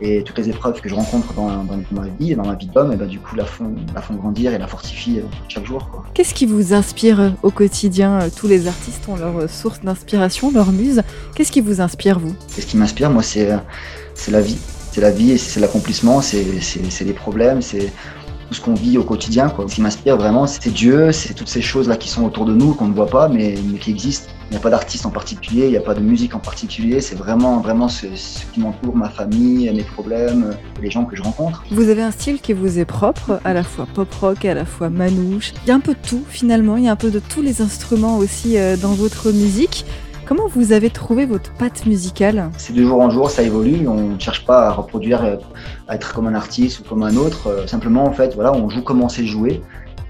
et 0.00 0.22
toutes 0.22 0.38
les 0.38 0.48
épreuves 0.48 0.80
que 0.80 0.88
je 0.88 0.94
rencontre 0.94 1.34
dans, 1.34 1.64
ma 1.90 2.06
vie 2.18 2.32
et 2.32 2.36
dans 2.36 2.46
ma 2.46 2.54
vie 2.54 2.66
d'homme, 2.66 2.92
et 2.92 2.96
ben, 2.96 3.08
du 3.08 3.18
coup 3.18 3.34
la 3.34 3.44
font, 3.44 3.74
la 3.94 4.00
font 4.00 4.14
grandir 4.14 4.52
et 4.52 4.58
la 4.58 4.66
fortifient 4.66 5.22
chaque 5.48 5.66
jour. 5.66 6.04
Qu'est-ce 6.14 6.34
qui 6.34 6.46
vous 6.46 6.72
inspire 6.72 7.34
au 7.42 7.50
quotidien 7.50 8.20
Tous 8.36 8.46
les 8.46 8.68
artistes 8.68 9.08
ont 9.08 9.16
leur 9.16 9.50
source 9.50 9.80
d'inspiration, 9.80 10.52
leur 10.52 10.72
muse. 10.72 11.02
Qu'est-ce 11.34 11.52
qui 11.52 11.60
vous 11.60 11.80
inspire 11.80 12.18
vous? 12.18 12.34
Ce 12.48 12.64
qui 12.64 12.76
m'inspire, 12.76 13.10
moi, 13.10 13.22
c'est 13.22 13.48
la 14.28 14.40
vie. 14.40 14.58
C'est 14.90 15.00
la 15.00 15.10
vie 15.10 15.32
et 15.32 15.38
c'est 15.38 15.60
l'accomplissement, 15.60 16.22
c'est 16.22 16.44
les 16.44 17.12
problèmes, 17.12 17.62
c'est 17.62 17.92
tout 18.48 18.54
ce 18.54 18.60
qu'on 18.60 18.74
vit 18.74 18.96
au 18.98 19.04
quotidien. 19.04 19.50
Quoi. 19.50 19.66
Ce 19.68 19.74
qui 19.74 19.82
m'inspire 19.82 20.16
vraiment, 20.16 20.46
c'est 20.46 20.70
Dieu, 20.70 21.12
c'est 21.12 21.34
toutes 21.34 21.48
ces 21.48 21.60
choses-là 21.60 21.96
qui 21.96 22.08
sont 22.08 22.24
autour 22.24 22.46
de 22.46 22.54
nous, 22.54 22.74
qu'on 22.74 22.88
ne 22.88 22.94
voit 22.94 23.06
pas, 23.06 23.28
mais, 23.28 23.54
mais 23.70 23.78
qui 23.78 23.90
existent. 23.90 24.32
Il 24.50 24.52
n'y 24.52 24.56
a 24.56 24.60
pas 24.60 24.70
d'artiste 24.70 25.04
en 25.04 25.10
particulier, 25.10 25.66
il 25.66 25.70
n'y 25.72 25.76
a 25.76 25.82
pas 25.82 25.92
de 25.92 26.00
musique 26.00 26.34
en 26.34 26.38
particulier, 26.38 27.02
c'est 27.02 27.14
vraiment, 27.14 27.60
vraiment 27.60 27.86
ce, 27.88 28.06
qui 28.54 28.60
m'entoure, 28.60 28.96
ma 28.96 29.10
famille, 29.10 29.70
mes 29.70 29.82
problèmes, 29.82 30.56
les 30.80 30.90
gens 30.90 31.04
que 31.04 31.14
je 31.14 31.22
rencontre. 31.22 31.62
Vous 31.70 31.90
avez 31.90 32.02
un 32.02 32.10
style 32.10 32.40
qui 32.40 32.54
vous 32.54 32.78
est 32.78 32.86
propre, 32.86 33.40
à 33.44 33.52
la 33.52 33.62
fois 33.62 33.86
pop-rock, 33.92 34.46
à 34.46 34.54
la 34.54 34.64
fois 34.64 34.88
manouche. 34.88 35.52
Il 35.64 35.68
y 35.68 35.70
a 35.70 35.74
un 35.74 35.80
peu 35.80 35.92
de 35.92 35.98
tout 36.08 36.24
finalement, 36.26 36.78
il 36.78 36.84
y 36.84 36.88
a 36.88 36.92
un 36.92 36.96
peu 36.96 37.10
de 37.10 37.18
tous 37.18 37.42
les 37.42 37.60
instruments 37.60 38.16
aussi 38.16 38.56
euh, 38.56 38.78
dans 38.78 38.92
votre 38.92 39.30
musique. 39.32 39.84
Comment 40.28 40.46
vous 40.46 40.72
avez 40.72 40.90
trouvé 40.90 41.24
votre 41.24 41.54
patte 41.54 41.86
musicale 41.86 42.50
C'est 42.58 42.74
de 42.74 42.84
jour 42.84 43.00
en 43.00 43.08
jour, 43.08 43.30
ça 43.30 43.42
évolue. 43.42 43.88
On 43.88 44.10
ne 44.10 44.18
cherche 44.18 44.44
pas 44.44 44.66
à 44.66 44.72
reproduire, 44.72 45.24
euh, 45.24 45.36
à 45.88 45.94
être 45.94 46.12
comme 46.12 46.26
un 46.26 46.34
artiste 46.34 46.80
ou 46.80 46.82
comme 46.82 47.02
un 47.02 47.16
autre. 47.16 47.46
Euh, 47.46 47.66
simplement, 47.66 48.04
en 48.04 48.12
fait, 48.12 48.34
voilà, 48.34 48.52
on 48.52 48.68
joue 48.68 48.82
comme 48.82 49.00
on 49.00 49.08
sait 49.08 49.24
jouer. 49.24 49.62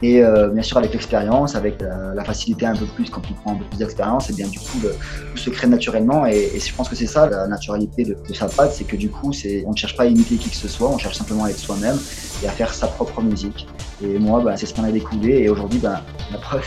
Et 0.02 0.20
euh, 0.20 0.48
bien 0.48 0.64
sûr, 0.64 0.76
avec 0.76 0.92
l'expérience, 0.92 1.54
avec 1.54 1.80
la, 1.80 2.24
facilité 2.24 2.66
un 2.66 2.74
peu 2.74 2.86
plus 2.86 3.10
quand 3.10 3.22
on 3.30 3.34
prend 3.34 3.52
un 3.52 3.58
peu 3.58 3.64
plus 3.66 3.78
d'expérience, 3.78 4.28
et 4.28 4.32
bien 4.32 4.48
du 4.48 4.58
coup, 4.58 4.80
le, 4.82 4.90
tout 5.30 5.36
se 5.36 5.50
crée 5.50 5.68
naturellement. 5.68 6.26
Et, 6.26 6.50
je 6.58 6.74
pense 6.74 6.88
que 6.88 6.96
c'est 6.96 7.06
ça 7.06 7.28
la 7.28 7.46
naturalité 7.46 8.04
de, 8.04 8.16
sa 8.34 8.48
patte, 8.48 8.72
c'est 8.72 8.84
que 8.84 8.96
du 8.96 9.10
coup, 9.10 9.30
on 9.66 9.70
ne 9.70 9.76
cherche 9.76 9.96
pas 9.96 10.02
à 10.02 10.06
imiter 10.06 10.34
qui 10.34 10.50
que 10.50 10.56
ce 10.56 10.66
soit, 10.66 10.88
on 10.88 10.98
cherche 10.98 11.16
simplement 11.16 11.44
à 11.44 11.50
être 11.50 11.58
soi-même 11.58 11.96
et 12.42 12.48
à 12.48 12.50
faire 12.50 12.74
sa 12.74 12.88
propre 12.88 13.22
musique. 13.22 13.68
Et 14.02 14.18
moi, 14.18 14.40
bah, 14.40 14.56
c'est 14.56 14.66
ce 14.66 14.74
qu'on 14.74 14.84
a 14.84 14.90
découvert. 14.90 15.36
Et 15.36 15.48
aujourd'hui, 15.48 15.78
bah, 15.78 16.02
la 16.30 16.38
preuve 16.38 16.64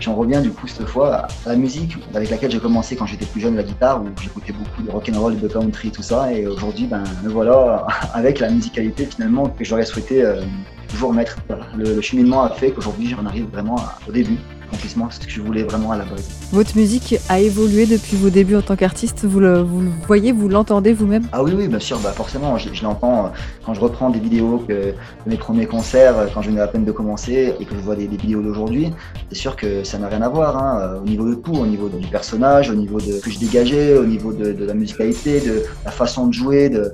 j'en 0.00 0.14
reviens 0.14 0.40
du 0.40 0.50
coup 0.50 0.66
cette 0.66 0.86
fois 0.86 1.26
à 1.46 1.48
la 1.50 1.56
musique 1.56 1.96
avec 2.14 2.30
laquelle 2.30 2.50
j'ai 2.50 2.58
commencé 2.58 2.96
quand 2.96 3.06
j'étais 3.06 3.26
plus 3.26 3.40
jeune, 3.40 3.56
la 3.56 3.62
guitare, 3.62 4.02
où 4.02 4.08
j'écoutais 4.20 4.52
beaucoup 4.52 4.82
de 4.82 4.90
rock 4.90 5.10
and 5.12 5.20
roll, 5.20 5.38
de 5.38 5.48
country, 5.48 5.90
tout 5.90 6.02
ça. 6.02 6.32
Et 6.32 6.46
aujourd'hui, 6.46 6.86
ben 6.86 7.04
me 7.22 7.28
voilà 7.28 7.86
avec 8.14 8.40
la 8.40 8.50
musicalité 8.50 9.06
finalement 9.06 9.48
que 9.48 9.64
j'aurais 9.64 9.84
souhaité 9.84 10.24
euh, 10.24 10.42
toujours 10.88 11.12
mettre. 11.12 11.36
Le, 11.76 12.00
cheminement 12.00 12.44
a 12.44 12.50
fait 12.50 12.70
qu'aujourd'hui, 12.70 13.08
j'en 13.08 13.24
arrive 13.26 13.46
vraiment 13.50 13.76
au 14.08 14.12
début 14.12 14.38
accomplissement, 14.68 15.10
ce 15.10 15.20
que 15.20 15.30
je 15.30 15.40
voulais 15.40 15.62
vraiment 15.62 15.92
à 15.92 15.96
la 15.96 16.04
base. 16.04 16.28
Votre 16.52 16.76
musique 16.76 17.16
a 17.28 17.40
évolué 17.40 17.86
depuis 17.86 18.16
vos 18.16 18.30
débuts 18.30 18.56
en 18.56 18.62
tant 18.62 18.76
qu'artiste, 18.76 19.24
vous 19.24 19.40
le, 19.40 19.60
vous 19.62 19.80
le 19.80 19.90
voyez, 20.06 20.32
vous 20.32 20.48
l'entendez 20.48 20.92
vous-même? 20.92 21.26
Ah 21.32 21.42
oui, 21.42 21.52
oui, 21.56 21.68
bien 21.68 21.78
sûr, 21.78 21.98
bah 21.98 22.12
forcément, 22.12 22.56
je, 22.58 22.82
l'entends 22.82 23.26
euh, 23.26 23.28
quand 23.64 23.74
je 23.74 23.80
reprends 23.80 24.10
des 24.10 24.20
vidéos 24.20 24.64
que, 24.66 24.72
de 24.72 24.94
mes 25.26 25.36
premiers 25.36 25.66
concerts, 25.66 26.18
euh, 26.18 26.26
quand 26.32 26.42
je 26.42 26.50
venais 26.50 26.60
à 26.60 26.68
peine 26.68 26.84
de 26.84 26.92
commencer 26.92 27.54
et 27.58 27.64
que 27.64 27.74
je 27.74 27.80
vois 27.80 27.96
des, 27.96 28.06
vidéos 28.06 28.42
d'aujourd'hui, 28.42 28.92
c'est 29.30 29.38
sûr 29.38 29.56
que 29.56 29.84
ça 29.84 29.98
n'a 29.98 30.08
rien 30.08 30.22
à 30.22 30.28
voir, 30.28 30.56
hein, 30.56 30.80
euh, 30.80 31.00
au 31.00 31.04
niveau 31.04 31.28
de 31.28 31.34
tout, 31.34 31.52
au 31.54 31.66
niveau 31.66 31.88
du 31.88 32.06
personnage, 32.06 32.70
au 32.70 32.74
niveau 32.74 33.00
de 33.00 33.12
ce 33.12 33.20
que 33.20 33.30
je 33.30 33.38
dégageais, 33.38 33.96
au 33.96 34.04
niveau 34.04 34.32
de, 34.32 34.64
la 34.64 34.74
musicalité, 34.74 35.40
de 35.40 35.62
la 35.84 35.90
façon 35.90 36.26
de 36.26 36.32
jouer, 36.32 36.68
de, 36.68 36.92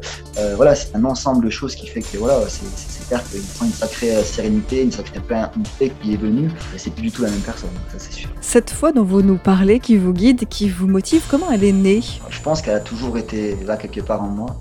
voilà, 0.56 0.74
c'est 0.74 0.94
un 0.94 1.04
ensemble 1.04 1.44
de 1.44 1.50
choses 1.50 1.74
qui 1.74 1.86
fait 1.86 2.02
que 2.02 2.18
voilà, 2.18 2.38
c'est 2.48 2.93
clair 3.08 3.22
qu'il 3.30 3.40
sent 3.40 3.64
une 3.64 3.72
sacrée 3.72 4.22
sérénité, 4.22 4.82
une 4.82 4.92
sacrée 4.92 5.20
paix 5.20 5.92
qui 6.02 6.14
est 6.14 6.16
venue, 6.16 6.50
c'est 6.76 6.92
plus 6.92 7.02
du 7.02 7.10
tout 7.10 7.22
la 7.22 7.30
même 7.30 7.40
personne. 7.40 7.70
Cette 8.40 8.70
foi 8.70 8.92
dont 8.92 9.04
vous 9.04 9.22
nous 9.22 9.38
parlez, 9.38 9.80
qui 9.80 9.96
vous 9.96 10.12
guide, 10.12 10.46
qui 10.48 10.68
vous 10.68 10.86
motive, 10.86 11.22
comment 11.30 11.50
elle 11.50 11.64
est 11.64 11.72
née? 11.72 12.02
Je 12.30 12.40
pense 12.40 12.62
qu'elle 12.62 12.74
a 12.74 12.80
toujours 12.80 13.18
été 13.18 13.56
là 13.64 13.76
quelque 13.76 14.00
part 14.00 14.22
en 14.22 14.28
moi, 14.28 14.56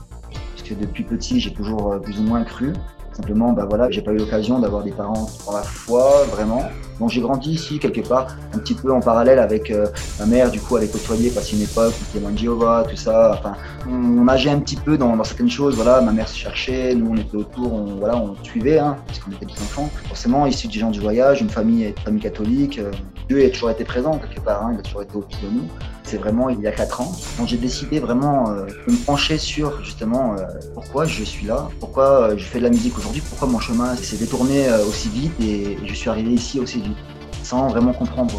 parce 0.56 0.68
que 0.68 0.74
depuis 0.74 1.04
petit, 1.04 1.40
j'ai 1.40 1.54
toujours 1.54 1.94
euh, 1.94 2.00
plus 2.00 2.20
ou 2.20 2.24
moins 2.24 2.44
cru. 2.44 2.74
Simplement, 3.14 3.54
bah 3.54 3.66
voilà, 3.70 3.92
j'ai 3.92 4.02
pas 4.02 4.12
eu 4.12 4.18
l'occasion 4.18 4.60
d'avoir 4.60 4.84
des 4.84 4.92
parents 4.92 5.28
dans 5.46 5.54
la 5.54 5.62
foi, 5.62 6.26
vraiment. 6.32 6.64
Donc 7.00 7.10
j'ai 7.10 7.22
grandi 7.22 7.52
ici 7.52 7.80
quelque 7.80 8.02
part, 8.02 8.28
un 8.54 8.58
petit 8.60 8.74
peu 8.74 8.92
en 8.92 9.00
parallèle 9.00 9.40
avec 9.40 9.70
euh, 9.72 9.88
ma 10.20 10.26
mère, 10.26 10.50
du 10.50 10.60
coup, 10.60 10.78
elle 10.78 10.86
est 10.86 10.92
côtoyée, 10.92 11.30
passé 11.30 11.56
une 11.56 11.64
époque, 11.64 11.94
témoin 12.12 12.32
de 12.32 12.38
Jéhovah, 12.38 12.86
tout 12.90 12.96
ça. 12.96 13.36
Enfin, 13.38 13.56
on, 13.88 14.24
nageait 14.24 14.50
un 14.50 14.60
petit 14.60 14.76
peu 14.76 14.98
dans, 14.98 15.24
certaines 15.24 15.50
choses. 15.50 15.76
Voilà, 15.76 16.02
ma 16.02 16.12
mère 16.12 16.28
se 16.28 16.38
cherchait, 16.38 16.96
nous 16.96 17.12
on 17.12 17.18
était 17.18 17.38
autour, 17.38 17.74
on, 17.74 17.96
voilà, 17.96 18.18
on 18.18 18.36
suivait, 18.44 18.80
hein, 18.80 18.98
puisqu'on 19.08 19.32
était 19.32 19.46
des 19.46 19.54
enfants. 19.54 19.90
Forcément, 20.08 20.46
issus 20.46 20.68
des 20.68 20.80
gens 20.80 20.92
du 20.92 21.00
voyage, 21.00 21.42
une 21.42 21.50
famille, 21.50 21.94
famille 22.04 22.22
catholique, 22.22 22.80
euh, 22.80 22.92
Dieu 23.28 23.46
a 23.46 23.50
toujours 23.50 23.70
été 23.70 23.84
présent 23.84 24.18
quelque 24.18 24.42
part, 24.42 24.66
hein, 24.66 24.72
il 24.74 24.80
a 24.80 24.82
toujours 24.82 25.04
été 25.04 25.16
autour 25.16 25.40
de 25.42 25.56
nous 25.56 25.68
c'est 26.14 26.20
vraiment 26.20 26.50
il 26.50 26.62
y 26.62 26.68
a 26.68 26.72
4 26.72 27.02
ans. 27.02 27.12
quand 27.38 27.48
j'ai 27.48 27.58
décidé 27.58 28.00
vraiment 28.00 28.52
euh, 28.52 28.68
de 28.86 28.92
me 28.92 28.98
pencher 28.98 29.40
sur 29.40 29.84
justement 29.84 30.36
euh, 30.36 30.46
pourquoi 30.76 31.06
je 31.06 31.24
suis 31.24 31.48
là, 31.48 31.70
pourquoi 31.80 32.04
euh, 32.04 32.38
je 32.38 32.44
fais 32.44 32.60
de 32.60 32.64
la 32.66 32.70
musique 32.70 32.96
aujourd'hui, 33.00 33.24
pourquoi 33.28 33.48
mon 33.48 33.60
chemin 33.60 33.96
s'est 33.96 34.18
détourné 34.18 34.72
aussi 34.88 35.10
vite 35.10 35.34
et, 35.42 35.76
je 35.84 35.94
suis 35.96 36.12
arrivé 36.12 36.30
ici 36.30 36.60
aussi 36.60 36.82
vite, 36.82 36.98
sans 37.42 37.68
vraiment 37.68 37.94
comprendre 37.94 38.36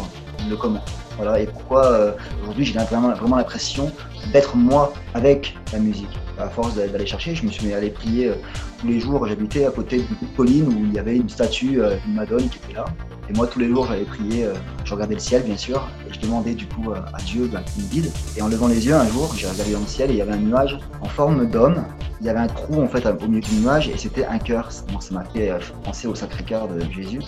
le 0.49 0.55
comment. 0.55 0.83
Voilà, 1.17 1.39
et 1.39 1.45
pourquoi 1.45 2.15
aujourd'hui 2.43 2.65
j'ai 2.65 2.77
vraiment, 2.77 3.13
vraiment 3.13 3.37
l'impression 3.37 3.91
d'être 4.33 4.55
moi 4.55 4.93
avec 5.13 5.57
la 5.71 5.79
musique. 5.79 6.19
À 6.37 6.49
force 6.49 6.75
d'aller 6.75 7.05
chercher, 7.05 7.35
je 7.35 7.45
me 7.45 7.51
suis 7.51 7.73
aller 7.73 7.89
prier 7.89 8.31
tous 8.79 8.87
les 8.87 8.99
jours. 8.99 9.25
J'habitais 9.25 9.65
à 9.65 9.71
côté 9.71 9.99
d'une 9.99 10.27
colline 10.35 10.67
où 10.67 10.85
il 10.85 10.93
y 10.93 10.99
avait 10.99 11.15
une 11.15 11.29
statue 11.29 11.79
d'une 12.03 12.15
Madone 12.15 12.49
qui 12.49 12.57
était 12.57 12.73
là. 12.73 12.85
Et 13.29 13.33
moi, 13.33 13.47
tous 13.47 13.59
les 13.59 13.67
jours, 13.67 13.87
j'allais 13.87 14.03
prier, 14.03 14.45
euh, 14.45 14.53
je 14.83 14.93
regardais 14.93 15.15
le 15.15 15.19
ciel, 15.19 15.43
bien 15.43 15.57
sûr, 15.57 15.87
et 16.07 16.13
je 16.13 16.19
demandais 16.19 16.53
du 16.53 16.67
coup 16.67 16.91
euh, 16.91 16.99
à 17.13 17.21
Dieu 17.23 17.49
bah, 17.51 17.61
qu'il 17.61 17.83
me 17.83 17.89
guide. 17.89 18.11
Et 18.37 18.41
en 18.41 18.47
levant 18.47 18.67
les 18.67 18.85
yeux, 18.85 18.93
un 18.93 19.07
jour, 19.07 19.33
j'ai 19.35 19.47
regardé 19.47 19.73
dans 19.73 19.79
le 19.79 19.87
ciel 19.87 20.11
et 20.11 20.13
il 20.13 20.17
y 20.17 20.21
avait 20.21 20.33
un 20.33 20.37
nuage 20.37 20.77
en 21.01 21.05
forme 21.05 21.49
d'homme. 21.49 21.83
Il 22.21 22.27
y 22.27 22.29
avait 22.29 22.39
un 22.39 22.47
trou 22.47 22.81
en 22.81 22.87
fait 22.87 23.05
au 23.05 23.27
milieu 23.27 23.41
du 23.41 23.55
nuage 23.55 23.89
et 23.89 23.97
c'était 23.97 24.25
un 24.25 24.37
cœur. 24.37 24.71
ça 24.71 24.83
m'a 25.11 25.23
fait 25.25 25.49
euh, 25.49 25.59
penser 25.83 26.07
au 26.07 26.13
Sacré-Cœur 26.13 26.67
de 26.67 26.81
Jésus. 26.91 27.19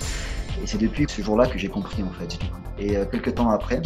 Et 0.64 0.68
c'est 0.68 0.78
depuis 0.78 1.06
ce 1.08 1.22
jour-là 1.22 1.48
que 1.48 1.58
j'ai 1.58 1.68
compris 1.68 2.04
en 2.04 2.12
fait. 2.12 2.40
Et 2.80 2.96
quelques 3.12 3.36
temps 3.36 3.50
après, 3.50 3.82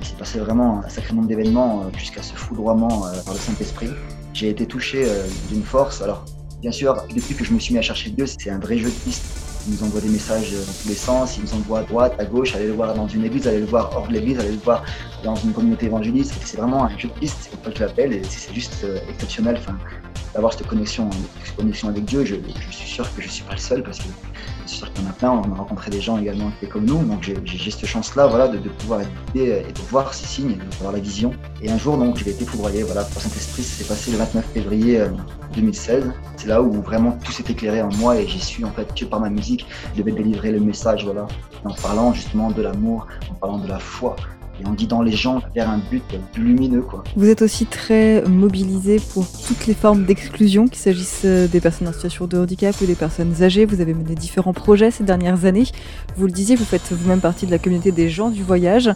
il 0.00 0.06
s'est 0.06 0.16
passé 0.16 0.38
vraiment 0.38 0.84
un 0.84 0.88
sacré 0.88 1.14
nombre 1.14 1.28
d'événements 1.28 1.90
jusqu'à 1.96 2.22
ce 2.22 2.34
foudroiement 2.34 3.04
par 3.24 3.34
le 3.34 3.40
Saint-Esprit. 3.40 3.90
J'ai 4.32 4.50
été 4.50 4.66
touché 4.66 5.04
d'une 5.48 5.62
force. 5.64 6.02
Alors, 6.02 6.24
bien 6.60 6.70
sûr, 6.70 6.96
depuis 7.14 7.34
que 7.34 7.44
je 7.44 7.52
me 7.52 7.58
suis 7.58 7.74
mis 7.74 7.78
à 7.78 7.82
chercher 7.82 8.10
Dieu, 8.10 8.26
c'est 8.26 8.50
un 8.50 8.58
vrai 8.58 8.78
jeu 8.78 8.88
de 8.88 8.94
piste 8.94 9.46
il 9.66 9.74
nous 9.74 9.82
envoie 9.82 10.00
des 10.00 10.08
messages 10.08 10.52
dans 10.52 10.72
tous 10.82 10.88
les 10.88 10.94
sens, 10.94 11.36
il 11.36 11.44
nous 11.44 11.54
envoie 11.54 11.80
à 11.80 11.82
droite, 11.82 12.14
à 12.18 12.24
gauche, 12.24 12.54
aller 12.54 12.66
le 12.66 12.72
voir 12.72 12.94
dans 12.94 13.08
une 13.08 13.24
église, 13.24 13.48
aller 13.48 13.60
le 13.60 13.66
voir 13.66 13.90
hors 13.96 14.06
de 14.06 14.12
l'église, 14.12 14.38
aller 14.38 14.52
le 14.52 14.58
voir 14.58 14.84
dans 15.24 15.34
une 15.34 15.52
communauté 15.52 15.86
évangéliste. 15.86 16.34
C'est 16.44 16.56
vraiment 16.56 16.84
un 16.84 16.96
jeu 16.96 17.08
de 17.08 17.14
piste, 17.14 17.36
c'est 17.40 17.50
comme 17.50 17.64
ça 17.64 17.70
que 17.70 17.78
je 17.78 17.84
l'appelle, 17.84 18.22
c'est 18.28 18.54
juste 18.54 18.84
euh, 18.84 18.98
exceptionnel 19.10 19.58
d'avoir 20.36 20.52
cette 20.52 20.66
connexion, 20.66 21.08
connexion 21.56 21.88
avec 21.88 22.04
Dieu. 22.04 22.24
Je, 22.24 22.36
suis 22.70 22.88
sûr 22.88 23.04
que 23.14 23.22
je 23.22 23.26
ne 23.26 23.32
suis 23.32 23.44
pas 23.44 23.54
le 23.54 23.58
seul 23.58 23.82
parce 23.82 23.98
que 23.98 24.04
je 24.64 24.68
suis 24.68 24.78
sûr 24.78 24.92
qu'il 24.92 25.02
y 25.02 25.06
en 25.06 25.10
a 25.10 25.12
plein. 25.14 25.30
On 25.30 25.52
a 25.52 25.56
rencontré 25.56 25.90
des 25.90 26.00
gens 26.00 26.18
également 26.18 26.50
qui 26.50 26.56
étaient 26.64 26.72
comme 26.72 26.84
nous, 26.84 27.02
donc 27.04 27.22
j'ai 27.22 27.70
cette 27.70 27.86
chance-là 27.86 28.26
voilà, 28.26 28.48
de, 28.48 28.58
pouvoir 28.58 29.00
être 29.00 29.10
et 29.34 29.72
de 29.72 29.80
voir 29.90 30.12
ces 30.14 30.26
signes, 30.26 30.56
de 30.56 30.76
voir 30.80 30.92
la 30.92 31.00
vision. 31.00 31.32
Et 31.62 31.70
un 31.70 31.78
jour, 31.78 31.96
donc, 31.96 32.18
j'ai 32.18 32.30
été 32.30 32.44
foudroyé 32.44 32.82
voilà, 32.82 33.02
pour 33.04 33.20
Saint-Esprit. 33.20 33.62
Ça 33.62 33.82
s'est 33.82 33.88
passé 33.88 34.10
le 34.10 34.18
29 34.18 34.44
février. 34.52 35.00
Euh, 35.00 35.08
2016. 35.54 36.12
C'est 36.36 36.48
là 36.48 36.62
où 36.62 36.70
vraiment 36.82 37.12
tout 37.24 37.32
s'est 37.32 37.44
éclairé 37.48 37.82
en 37.82 37.90
moi 37.96 38.16
et 38.16 38.28
j'ai 38.28 38.38
su 38.38 38.64
en 38.64 38.70
fait 38.70 38.94
que 38.94 39.04
par 39.04 39.20
ma 39.20 39.30
musique, 39.30 39.66
je 39.94 40.02
devais 40.02 40.12
délivrer 40.12 40.52
le 40.52 40.60
message, 40.60 41.04
voilà, 41.04 41.26
en 41.64 41.72
parlant 41.74 42.12
justement 42.12 42.50
de 42.50 42.62
l'amour, 42.62 43.06
en 43.30 43.34
parlant 43.34 43.58
de 43.58 43.68
la 43.68 43.78
foi, 43.78 44.16
et 44.60 44.66
en 44.66 44.72
guidant 44.72 45.02
les 45.02 45.12
gens 45.12 45.40
vers 45.54 45.68
un 45.68 45.80
but 45.90 46.02
lumineux. 46.36 46.82
Quoi. 46.82 47.04
Vous 47.16 47.28
êtes 47.28 47.42
aussi 47.42 47.66
très 47.66 48.22
mobilisé 48.22 49.00
pour 49.12 49.26
toutes 49.46 49.66
les 49.66 49.74
formes 49.74 50.04
d'exclusion, 50.04 50.66
qu'il 50.66 50.78
s'agisse 50.78 51.22
euh, 51.24 51.46
des 51.46 51.60
personnes 51.60 51.88
en 51.88 51.92
situation 51.92 52.26
de 52.26 52.38
handicap 52.38 52.74
ou 52.80 52.86
des 52.86 52.94
personnes 52.94 53.42
âgées. 53.42 53.64
Vous 53.64 53.80
avez 53.80 53.94
mené 53.94 54.14
différents 54.14 54.52
projets 54.52 54.90
ces 54.90 55.04
dernières 55.04 55.44
années. 55.44 55.66
Vous 56.16 56.26
le 56.26 56.32
disiez, 56.32 56.56
vous 56.56 56.64
faites 56.64 56.92
vous-même 56.92 57.20
partie 57.20 57.46
de 57.46 57.50
la 57.50 57.58
communauté 57.58 57.92
des 57.92 58.08
gens 58.08 58.30
du 58.30 58.42
voyage. 58.42 58.90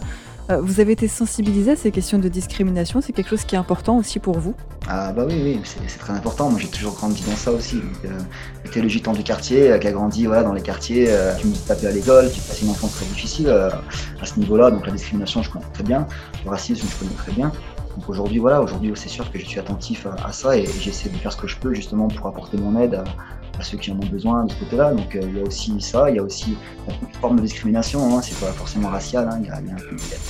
Euh, 0.49 0.59
vous 0.61 0.79
avez 0.79 0.93
été 0.93 1.07
sensibilisé 1.07 1.71
à 1.71 1.75
ces 1.75 1.91
questions 1.91 2.17
de 2.19 2.27
discrimination, 2.27 3.01
c'est 3.01 3.13
quelque 3.13 3.29
chose 3.29 3.45
qui 3.45 3.55
est 3.55 3.57
important 3.57 3.97
aussi 3.97 4.19
pour 4.19 4.39
vous 4.39 4.55
Ah 4.87 5.11
bah 5.13 5.23
oui, 5.27 5.35
oui, 5.43 5.61
c'est 5.63 5.99
très 5.99 6.13
important. 6.13 6.49
Moi 6.49 6.59
j'ai 6.59 6.67
toujours 6.67 6.93
grandi 6.93 7.23
dans 7.23 7.35
ça 7.35 7.51
aussi. 7.51 7.81
Euh, 8.05 8.09
le 8.75 8.87
gitan 8.87 9.13
du 9.13 9.23
quartier, 9.23 9.71
euh, 9.71 9.77
qui 9.77 9.87
a 9.87 9.91
grandi 9.91 10.25
voilà, 10.25 10.43
dans 10.43 10.53
les 10.53 10.61
quartiers, 10.61 11.09
qui 11.39 11.47
me 11.47 11.55
tapait 11.67 11.87
à 11.87 11.91
l'école, 11.91 12.29
qui 12.31 12.39
passait 12.39 12.65
une 12.65 12.71
enfance 12.71 12.95
très 12.95 13.05
difficile 13.05 13.49
à 13.49 14.25
ce 14.25 14.39
niveau-là. 14.39 14.71
Donc 14.71 14.85
la 14.85 14.93
discrimination, 14.93 15.43
je 15.43 15.51
connais 15.51 15.65
très 15.73 15.83
bien. 15.83 16.07
Le 16.43 16.49
racisme, 16.49 16.87
je 16.89 16.97
connais 16.97 17.15
très 17.15 17.31
bien. 17.31 17.51
Donc 17.95 18.09
aujourd'hui, 18.09 18.39
voilà, 18.39 18.61
aujourd'hui, 18.61 18.91
c'est 18.95 19.09
sûr 19.09 19.29
que 19.31 19.37
je 19.37 19.45
suis 19.45 19.59
attentif 19.59 20.07
à, 20.23 20.31
ça 20.31 20.57
et, 20.57 20.65
j'essaie 20.79 21.09
de 21.09 21.17
faire 21.17 21.31
ce 21.31 21.37
que 21.37 21.47
je 21.47 21.57
peux 21.57 21.73
justement 21.73 22.07
pour 22.07 22.27
apporter 22.27 22.57
mon 22.57 22.79
aide 22.79 23.03
ceux 23.63 23.77
qui 23.77 23.91
en 23.91 23.95
ont 23.95 24.05
besoin 24.05 24.45
de 24.45 24.51
ce 24.51 24.57
côté-là. 24.57 24.93
Donc 24.93 25.15
euh, 25.15 25.21
il 25.23 25.37
y 25.37 25.39
a 25.39 25.43
aussi 25.43 25.79
ça, 25.79 26.09
il 26.09 26.15
y 26.15 26.19
a 26.19 26.23
aussi 26.23 26.55
une 26.87 27.13
forme 27.19 27.37
de 27.37 27.41
discrimination, 27.41 28.17
hein, 28.17 28.21
c'est 28.21 28.39
pas 28.39 28.51
forcément 28.51 28.89
racial, 28.89 29.27
hein, 29.31 29.39
il, 29.41 29.47
y 29.47 29.49
a, 29.49 29.59
il, 29.59 29.75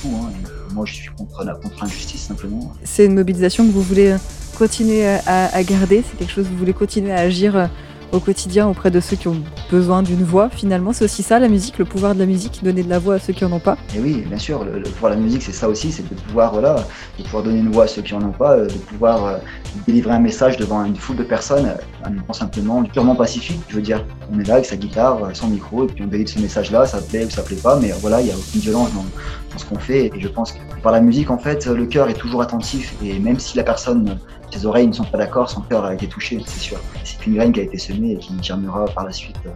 tout. 0.00 0.08
Hein, 0.14 0.30
moi, 0.72 0.84
je 0.86 0.94
suis 0.94 1.10
contre, 1.10 1.38
contre 1.60 1.82
l'injustice 1.82 2.22
simplement. 2.22 2.72
C'est 2.84 3.06
une 3.06 3.14
mobilisation 3.14 3.66
que 3.66 3.70
vous 3.70 3.82
voulez 3.82 4.16
continuer 4.56 5.06
à, 5.06 5.62
garder, 5.64 6.02
c'est 6.08 6.16
quelque 6.18 6.32
chose 6.32 6.44
que 6.44 6.50
vous 6.50 6.58
voulez 6.58 6.72
continuer 6.72 7.12
à 7.12 7.20
agir 7.20 7.68
au 8.12 8.20
quotidien 8.20 8.68
auprès 8.68 8.90
de 8.90 9.00
ceux 9.00 9.16
qui 9.16 9.28
ont 9.28 9.42
besoin 9.70 10.02
d'une 10.02 10.22
voix 10.22 10.50
finalement. 10.50 10.92
C'est 10.92 11.04
aussi 11.04 11.22
ça 11.22 11.38
la 11.38 11.48
musique, 11.48 11.78
le 11.78 11.84
pouvoir 11.84 12.14
de 12.14 12.20
la 12.20 12.26
musique, 12.26 12.62
donner 12.62 12.82
de 12.82 12.90
la 12.90 12.98
voix 12.98 13.14
à 13.14 13.18
ceux 13.18 13.32
qui 13.32 13.44
en 13.44 13.52
ont 13.52 13.58
pas. 13.58 13.76
Et 13.96 14.00
oui, 14.00 14.22
bien 14.28 14.38
sûr, 14.38 14.64
le, 14.64 14.82
pouvoir 14.82 15.12
de 15.12 15.16
la 15.16 15.22
musique 15.22 15.42
c'est 15.42 15.52
ça 15.52 15.68
aussi, 15.68 15.90
c'est 15.90 16.08
de 16.08 16.14
pouvoir 16.20 16.52
voilà, 16.52 16.76
de 17.18 17.24
pouvoir 17.24 17.42
donner 17.42 17.58
une 17.58 17.72
voix 17.72 17.84
à 17.84 17.88
ceux 17.88 18.02
qui 18.02 18.14
en 18.14 18.22
ont 18.22 18.32
pas, 18.32 18.52
euh, 18.52 18.66
de 18.66 18.72
pouvoir 18.74 19.24
euh, 19.24 19.38
délivrer 19.86 20.12
un 20.12 20.20
message 20.20 20.56
devant 20.58 20.84
une 20.84 20.96
foule 20.96 21.16
de 21.16 21.22
personnes, 21.22 21.74
euh, 22.06 22.32
simplement 22.32 22.82
purement 22.84 23.14
pacifique. 23.14 23.60
Je 23.68 23.76
veux 23.76 23.82
dire, 23.82 24.04
on 24.32 24.38
est 24.38 24.46
là 24.46 24.54
avec 24.54 24.66
sa 24.66 24.76
guitare, 24.76 25.18
son 25.32 25.48
micro, 25.48 25.84
et 25.84 25.86
puis 25.86 26.04
on 26.04 26.06
délivre 26.06 26.28
ce 26.28 26.38
message-là, 26.38 26.86
ça 26.86 27.00
plaît 27.00 27.24
ou 27.24 27.30
ça 27.30 27.42
plaît 27.42 27.56
pas, 27.56 27.78
mais 27.80 27.92
voilà, 28.00 28.20
il 28.20 28.28
y 28.28 28.30
a 28.30 28.36
aucune 28.36 28.60
violence 28.60 28.92
dans, 28.94 29.04
dans 29.52 29.58
ce 29.58 29.64
qu'on 29.64 29.78
fait. 29.78 30.06
Et 30.06 30.20
je 30.20 30.28
pense 30.28 30.52
que 30.52 30.58
par 30.82 30.92
la 30.92 31.00
musique, 31.00 31.30
en 31.30 31.38
fait, 31.38 31.66
le 31.66 31.86
cœur 31.86 32.08
est 32.08 32.14
toujours 32.14 32.42
attentif, 32.42 32.94
et 33.02 33.18
même 33.18 33.38
si 33.38 33.56
la 33.56 33.64
personne 33.64 34.18
ses 34.52 34.66
oreilles 34.66 34.86
ne 34.86 34.92
sont 34.92 35.04
pas 35.04 35.18
d'accord, 35.18 35.48
son 35.48 35.62
cœur 35.62 35.84
a 35.84 35.94
été 35.94 36.06
touché, 36.06 36.42
c'est 36.46 36.60
sûr. 36.60 36.78
C'est 37.04 37.26
une 37.26 37.34
graine 37.34 37.52
qui 37.52 37.60
a 37.60 37.62
été 37.62 37.78
semée 37.78 38.12
et 38.12 38.16
qui 38.18 38.34
germera 38.42 38.84
par 38.86 39.04
la 39.04 39.12
suite. 39.12 39.36
Euh, 39.46 39.50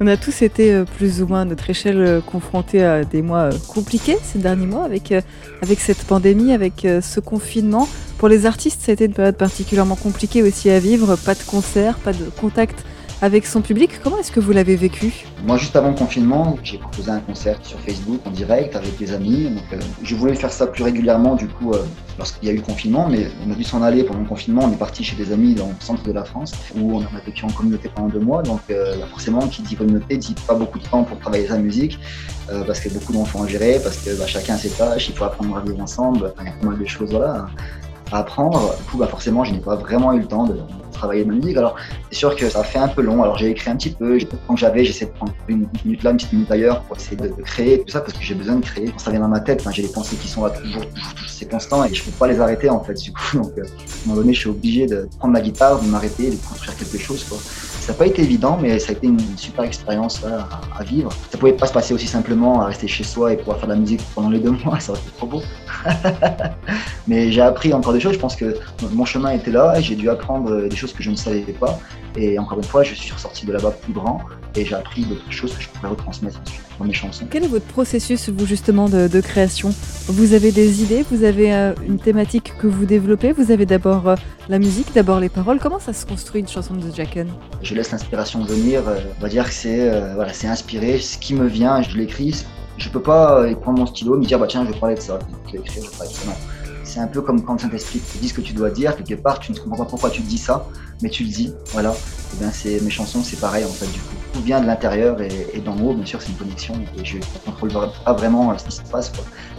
On 0.00 0.06
a 0.06 0.16
tous 0.16 0.42
été 0.42 0.74
euh, 0.74 0.84
plus 0.84 1.22
ou 1.22 1.26
moins 1.26 1.42
à 1.42 1.44
notre 1.44 1.68
échelle 1.70 2.00
euh, 2.00 2.20
confrontés 2.20 2.84
à 2.84 3.04
des 3.04 3.22
mois 3.22 3.48
compliqués 3.68 4.18
ces 4.22 4.38
derniers 4.38 4.66
mois 4.66 4.84
avec, 4.84 5.14
avec 5.62 5.80
cette 5.80 6.04
pandémie, 6.04 6.52
avec 6.52 6.86
ce 7.00 7.20
confinement. 7.20 7.88
Pour 8.18 8.28
les 8.28 8.46
artistes, 8.46 8.82
ça 8.82 8.92
a 8.92 8.94
été 8.94 9.06
une 9.06 9.14
période 9.14 9.36
particulièrement 9.36 9.96
compliquée 9.96 10.42
aussi 10.42 10.70
à 10.70 10.78
vivre. 10.78 11.16
Pas 11.16 11.34
de 11.34 11.42
concert, 11.42 11.98
pas 11.98 12.12
de 12.12 12.24
contact 12.40 12.84
avec 13.22 13.46
son 13.46 13.60
public. 13.60 13.90
Comment 14.02 14.18
est-ce 14.18 14.30
que 14.30 14.40
vous 14.40 14.52
l'avez 14.52 14.76
vécu? 14.76 15.26
Moi, 15.44 15.56
juste 15.56 15.74
avant 15.76 15.88
le 15.88 15.94
confinement, 15.94 16.58
j'ai 16.62 16.78
proposé 16.78 17.10
un 17.10 17.20
concert 17.20 17.58
sur 17.62 17.78
Facebook 17.80 18.20
en 18.26 18.30
direct 18.30 18.76
avec 18.76 18.98
des 18.98 19.12
amis. 19.12 19.50
Donc, 19.50 19.64
euh, 19.72 19.78
je 20.02 20.14
voulais 20.14 20.34
faire 20.34 20.52
ça 20.52 20.66
plus 20.66 20.82
régulièrement, 20.82 21.34
du 21.34 21.48
coup, 21.48 21.72
euh, 21.72 21.82
lorsqu'il 22.18 22.48
y 22.48 22.50
a 22.50 22.54
eu 22.54 22.56
le 22.56 22.62
confinement, 22.62 23.08
mais 23.08 23.28
on 23.46 23.52
a 23.52 23.54
dû 23.54 23.64
s'en 23.64 23.82
aller 23.82 24.04
pendant 24.04 24.20
le 24.20 24.26
confinement. 24.26 24.62
On 24.64 24.72
est 24.72 24.78
parti 24.78 25.04
chez 25.04 25.16
des 25.16 25.32
amis 25.32 25.54
dans 25.54 25.68
le 25.68 25.74
centre 25.80 26.02
de 26.02 26.12
la 26.12 26.24
France 26.24 26.52
où 26.76 26.96
on 26.96 27.00
a 27.00 27.20
vécu 27.24 27.44
en 27.44 27.50
communauté 27.50 27.90
pendant 27.94 28.08
deux 28.08 28.20
mois. 28.20 28.42
Donc, 28.42 28.60
euh, 28.70 28.96
forcément, 29.10 29.46
qui 29.48 29.62
dit 29.62 29.76
communauté 29.76 30.16
dit 30.16 30.34
pas 30.46 30.54
beaucoup 30.54 30.78
de 30.78 30.84
temps 30.84 31.04
pour 31.04 31.18
travailler 31.18 31.46
sa 31.46 31.58
musique 31.58 31.98
parce 32.64 32.78
qu'il 32.78 32.92
y 32.92 32.96
a 32.96 32.98
beaucoup 33.00 33.12
d'enfants 33.12 33.42
à 33.42 33.48
gérer, 33.48 33.80
parce 33.82 33.96
que 33.96 34.16
bah, 34.16 34.26
chacun 34.26 34.54
a 34.54 34.58
ses 34.58 34.68
tâches, 34.70 35.08
il 35.08 35.16
faut 35.16 35.24
apprendre 35.24 35.56
à 35.56 35.60
vivre 35.62 35.80
ensemble. 35.80 36.32
il 36.40 36.46
y 36.46 36.48
a 36.48 36.52
pas 36.52 36.66
mal 36.66 36.78
de 36.78 36.84
choses 36.86 37.10
voilà, 37.10 37.46
à 38.12 38.18
apprendre. 38.18 38.76
Du 38.76 38.84
coup, 38.84 38.98
bah, 38.98 39.08
forcément, 39.08 39.42
je 39.42 39.52
n'ai 39.52 39.58
pas 39.58 39.74
vraiment 39.74 40.12
eu 40.12 40.20
le 40.20 40.26
temps 40.26 40.44
de 40.44 40.54
travailler 40.96 41.24
ma 41.24 41.34
musique. 41.34 41.56
Alors, 41.56 41.76
c'est 42.10 42.18
sûr 42.18 42.34
que 42.36 42.48
ça 42.48 42.62
fait 42.64 42.78
un 42.78 42.88
peu 42.88 43.02
long. 43.02 43.22
Alors, 43.22 43.38
j'ai 43.38 43.50
écrit 43.50 43.70
un 43.70 43.76
petit 43.76 43.90
peu. 43.90 44.18
Quand 44.46 44.56
j'avais, 44.56 44.84
j'essaie 44.84 45.06
de 45.06 45.10
prendre 45.10 45.32
une 45.48 45.68
minute 45.84 46.02
là, 46.02 46.10
une 46.10 46.16
petite 46.16 46.32
minute 46.32 46.50
ailleurs 46.50 46.82
pour 46.82 46.96
essayer 46.96 47.16
de, 47.16 47.28
créer 47.42 47.82
tout 47.82 47.90
ça 47.90 48.00
parce 48.00 48.12
que 48.12 48.24
j'ai 48.24 48.34
besoin 48.34 48.56
de 48.56 48.64
créer. 48.64 48.86
Quand 48.86 48.98
ça 48.98 49.10
vient 49.10 49.20
dans 49.20 49.28
ma 49.28 49.40
tête, 49.40 49.64
j'ai 49.72 49.82
des 49.82 49.88
pensées 49.88 50.16
qui 50.16 50.28
sont 50.28 50.44
là 50.44 50.50
toujours, 50.50 50.82
c'est 51.26 51.50
constant 51.50 51.84
et 51.84 51.92
je 51.92 52.02
peux 52.02 52.10
pas 52.12 52.26
les 52.26 52.40
arrêter 52.40 52.70
en 52.70 52.82
fait. 52.82 52.94
Du 52.94 53.12
coup, 53.12 53.38
donc, 53.38 53.52
euh, 53.58 53.62
à 53.62 53.64
un 53.64 54.06
moment 54.06 54.20
donné, 54.20 54.32
je 54.34 54.40
suis 54.40 54.50
obligé 54.50 54.86
de 54.86 55.08
prendre 55.18 55.34
la 55.34 55.40
guitare, 55.40 55.80
de 55.80 55.88
m'arrêter, 55.88 56.30
de 56.30 56.36
construire 56.36 56.76
quelque 56.76 56.98
chose. 56.98 57.24
Quoi. 57.24 57.38
Ça 57.86 57.92
n'a 57.92 57.98
pas 57.98 58.06
été 58.06 58.22
évident, 58.22 58.58
mais 58.60 58.78
ça 58.78 58.90
a 58.90 58.92
été 58.96 59.06
une, 59.06 59.20
super 59.36 59.64
expérience 59.64 60.22
à, 60.24 60.82
vivre. 60.82 61.12
Ça 61.30 61.38
pouvait 61.38 61.52
pas 61.52 61.66
se 61.66 61.72
passer 61.72 61.94
aussi 61.94 62.06
simplement 62.06 62.60
à 62.62 62.66
rester 62.66 62.88
chez 62.88 63.04
soi 63.04 63.32
et 63.32 63.36
pouvoir 63.36 63.58
faire 63.58 63.68
de 63.68 63.74
la 63.74 63.78
musique 63.78 64.00
pendant 64.14 64.30
les 64.30 64.40
deux 64.40 64.50
mois, 64.50 64.80
ça 64.80 64.92
aurait 64.92 65.00
été 65.00 65.10
trop 65.16 65.26
beau. 65.26 65.42
mais 67.06 67.30
j'ai 67.32 67.40
appris 67.40 67.72
encore 67.72 67.92
des 67.92 68.00
choses. 68.00 68.14
Je 68.14 68.18
pense 68.18 68.36
que 68.36 68.56
mon 68.92 69.04
chemin 69.04 69.30
était 69.30 69.50
là 69.50 69.78
et 69.78 69.82
j'ai 69.82 69.94
dû 69.94 70.08
apprendre 70.10 70.68
des 70.68 70.76
choses 70.76 70.92
que 70.92 71.02
je 71.02 71.10
ne 71.10 71.16
savais 71.16 71.40
pas. 71.40 71.78
Et 72.16 72.38
encore 72.38 72.58
une 72.58 72.64
fois, 72.64 72.82
je 72.82 72.94
suis 72.94 73.12
ressorti 73.12 73.44
de 73.44 73.52
là-bas 73.52 73.72
plus 73.82 73.92
grand 73.92 74.20
et 74.54 74.64
j'ai 74.64 74.74
appris 74.74 75.04
d'autres 75.04 75.30
choses 75.30 75.54
que 75.54 75.62
je 75.62 75.68
pourrais 75.68 75.88
retransmettre 75.88 76.40
dans 76.78 76.86
mes 76.86 76.92
chansons. 76.92 77.26
Quel 77.30 77.44
est 77.44 77.48
votre 77.48 77.66
processus, 77.66 78.30
vous, 78.30 78.46
justement, 78.46 78.88
de, 78.88 79.20
création? 79.20 79.70
Vous 80.06 80.32
avez 80.32 80.50
des 80.50 80.82
idées 80.82 81.04
Vous 81.10 81.24
avez 81.24 81.52
euh, 81.52 81.74
une 81.86 81.98
thématique 81.98 82.52
que 82.58 82.66
vous 82.66 82.86
développez 82.86 83.32
Vous 83.32 83.50
avez 83.50 83.66
d'abord 83.66 84.08
euh, 84.08 84.14
la 84.48 84.58
musique, 84.58 84.94
d'abord 84.94 85.20
les 85.20 85.28
paroles 85.28 85.58
Comment 85.58 85.78
ça 85.78 85.92
se 85.92 86.06
construit 86.06 86.40
une 86.40 86.48
chanson 86.48 86.74
de 86.74 86.94
Jacken 86.94 87.28
Je 87.62 87.74
laisse 87.74 87.90
l'inspiration 87.90 88.42
venir. 88.44 88.88
Euh, 88.88 88.96
on 89.18 89.22
va 89.22 89.28
dire 89.28 89.44
que 89.44 89.54
c'est 89.54 89.90
voilà, 90.14 90.32
inspiré. 90.44 90.98
Ce 90.98 91.18
qui 91.18 91.34
me 91.34 91.46
vient, 91.46 91.82
je 91.82 91.96
l'écris. 91.96 92.44
Je 92.78 92.88
peux 92.88 93.00
pas 93.00 93.46
prendre 93.54 93.78
mon 93.78 93.86
stylo 93.86 94.16
et 94.16 94.18
me 94.18 94.24
dire, 94.24 94.38
bah 94.38 94.46
tiens, 94.48 94.64
je 94.66 94.72
vais 94.72 94.78
parler 94.78 94.96
de 94.96 95.00
ça. 95.00 95.18
Je 95.46 95.52
vais 95.52 95.58
écrire, 95.58 95.82
je 95.82 95.90
vais 95.90 95.96
parler 95.96 96.12
de 96.12 96.16
ça. 96.16 96.26
Non 96.26 96.55
c'est 96.86 97.00
un 97.00 97.08
peu 97.08 97.20
comme 97.20 97.42
quand 97.44 97.54
le 97.54 97.58
Saint-Esprit 97.58 97.98
te 97.98 98.18
dit 98.18 98.28
ce 98.28 98.34
que 98.34 98.40
tu 98.40 98.52
dois 98.52 98.70
dire, 98.70 98.96
quelque 98.96 99.20
part, 99.20 99.40
tu 99.40 99.52
ne 99.52 99.58
comprends 99.58 99.84
pas 99.84 99.90
pourquoi 99.90 100.08
tu 100.08 100.22
dis 100.22 100.38
ça, 100.38 100.66
mais 101.02 101.10
tu 101.10 101.24
le 101.24 101.30
dis, 101.30 101.52
voilà. 101.72 101.92
Et 102.32 102.38
bien, 102.38 102.50
c'est, 102.52 102.80
mes 102.80 102.90
chansons, 102.90 103.22
c'est 103.22 103.40
pareil, 103.40 103.64
en 103.64 103.68
fait, 103.68 103.86
du 103.86 103.98
coup. 103.98 104.14
Tout 104.32 104.42
vient 104.42 104.60
de 104.60 104.66
l'intérieur 104.66 105.20
et, 105.20 105.60
d'en 105.64 105.76
haut, 105.78 105.94
bien 105.94 106.06
sûr, 106.06 106.22
c'est 106.22 106.30
une 106.30 106.36
connexion, 106.36 106.74
et 106.96 107.04
je 107.04 107.18
ne 107.18 107.22
contrôle 107.44 107.72
pas 108.04 108.12
vraiment 108.12 108.52
euh, 108.52 108.58
ce 108.58 108.66
qui 108.66 108.76
se 108.76 108.82
passe, 108.82 109.12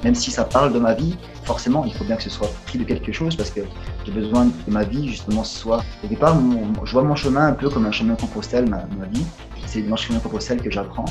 Même 0.04 0.16
si 0.16 0.32
ça 0.32 0.46
parle 0.46 0.72
de 0.74 0.80
ma 0.80 0.94
vie, 0.94 1.18
forcément, 1.44 1.84
il 1.86 1.94
faut 1.94 2.06
bien 2.06 2.16
que 2.16 2.24
ce 2.24 2.30
soit 2.30 2.50
pris 2.66 2.80
de 2.80 2.86
quelque 2.86 3.12
chose, 3.12 3.36
parce 3.36 3.52
que 3.52 3.62
j'ai 4.06 4.12
besoin 4.12 4.48
que 4.48 4.72
ma 4.72 4.86
vie, 4.86 5.10
justement, 5.10 5.44
soit. 5.44 5.84
Au 6.04 6.08
départ, 6.08 6.38
je 6.86 6.92
vois 6.94 7.04
mon 7.04 7.16
chemin 7.16 7.48
un 7.48 7.54
peu 7.54 7.70
comme 7.70 7.86
un 7.86 7.92
chemin 7.92 8.14
de 8.14 8.22
Compostelle, 8.22 8.70
ma, 8.70 8.86
vie. 9.12 9.26
C'est 9.66 9.82
dans 9.82 9.92
le 9.92 9.98
chemin 9.98 10.20
de 10.20 10.24
Compostelle 10.24 10.62
que 10.62 10.72
j'apprends, 10.72 11.06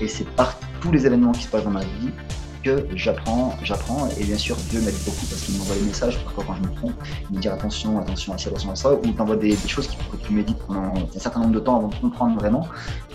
et 0.00 0.08
c'est 0.08 0.28
par 0.34 0.56
tous 0.80 0.90
les 0.90 1.06
événements 1.06 1.32
qui 1.32 1.44
se 1.44 1.48
passent 1.48 1.64
dans 1.64 1.70
ma 1.70 1.84
vie 1.84 2.10
que 2.62 2.86
j'apprends, 2.94 3.56
j'apprends, 3.62 4.08
et 4.18 4.24
bien 4.24 4.38
sûr 4.38 4.56
Dieu 4.70 4.80
m'aide 4.80 4.94
beaucoup 5.04 5.26
parce 5.26 5.42
qu'il 5.42 5.56
m'envoie 5.56 5.76
des 5.76 5.82
messages 5.82 6.18
parfois 6.24 6.44
quand 6.46 6.54
je 6.56 6.68
me 6.68 6.74
trompe, 6.74 6.94
il 7.30 7.36
me 7.36 7.40
dit 7.40 7.48
attention, 7.48 7.98
attention 7.98 8.32
à 8.32 8.38
ça, 8.38 8.50
attention 8.50 8.70
à 8.70 8.76
ça, 8.76 8.94
ou 8.94 9.00
il 9.04 9.14
t'envoie 9.14 9.36
des, 9.36 9.56
choses 9.66 9.88
qu'il 9.88 9.98
faut 9.98 10.16
que 10.16 10.26
tu 10.26 10.32
médites 10.32 10.58
pendant 10.66 10.94
un 10.94 11.18
certain 11.18 11.40
nombre 11.40 11.54
de 11.54 11.60
temps 11.60 11.76
avant 11.76 11.88
de 11.88 11.94
comprendre 11.96 12.38
vraiment 12.38 12.66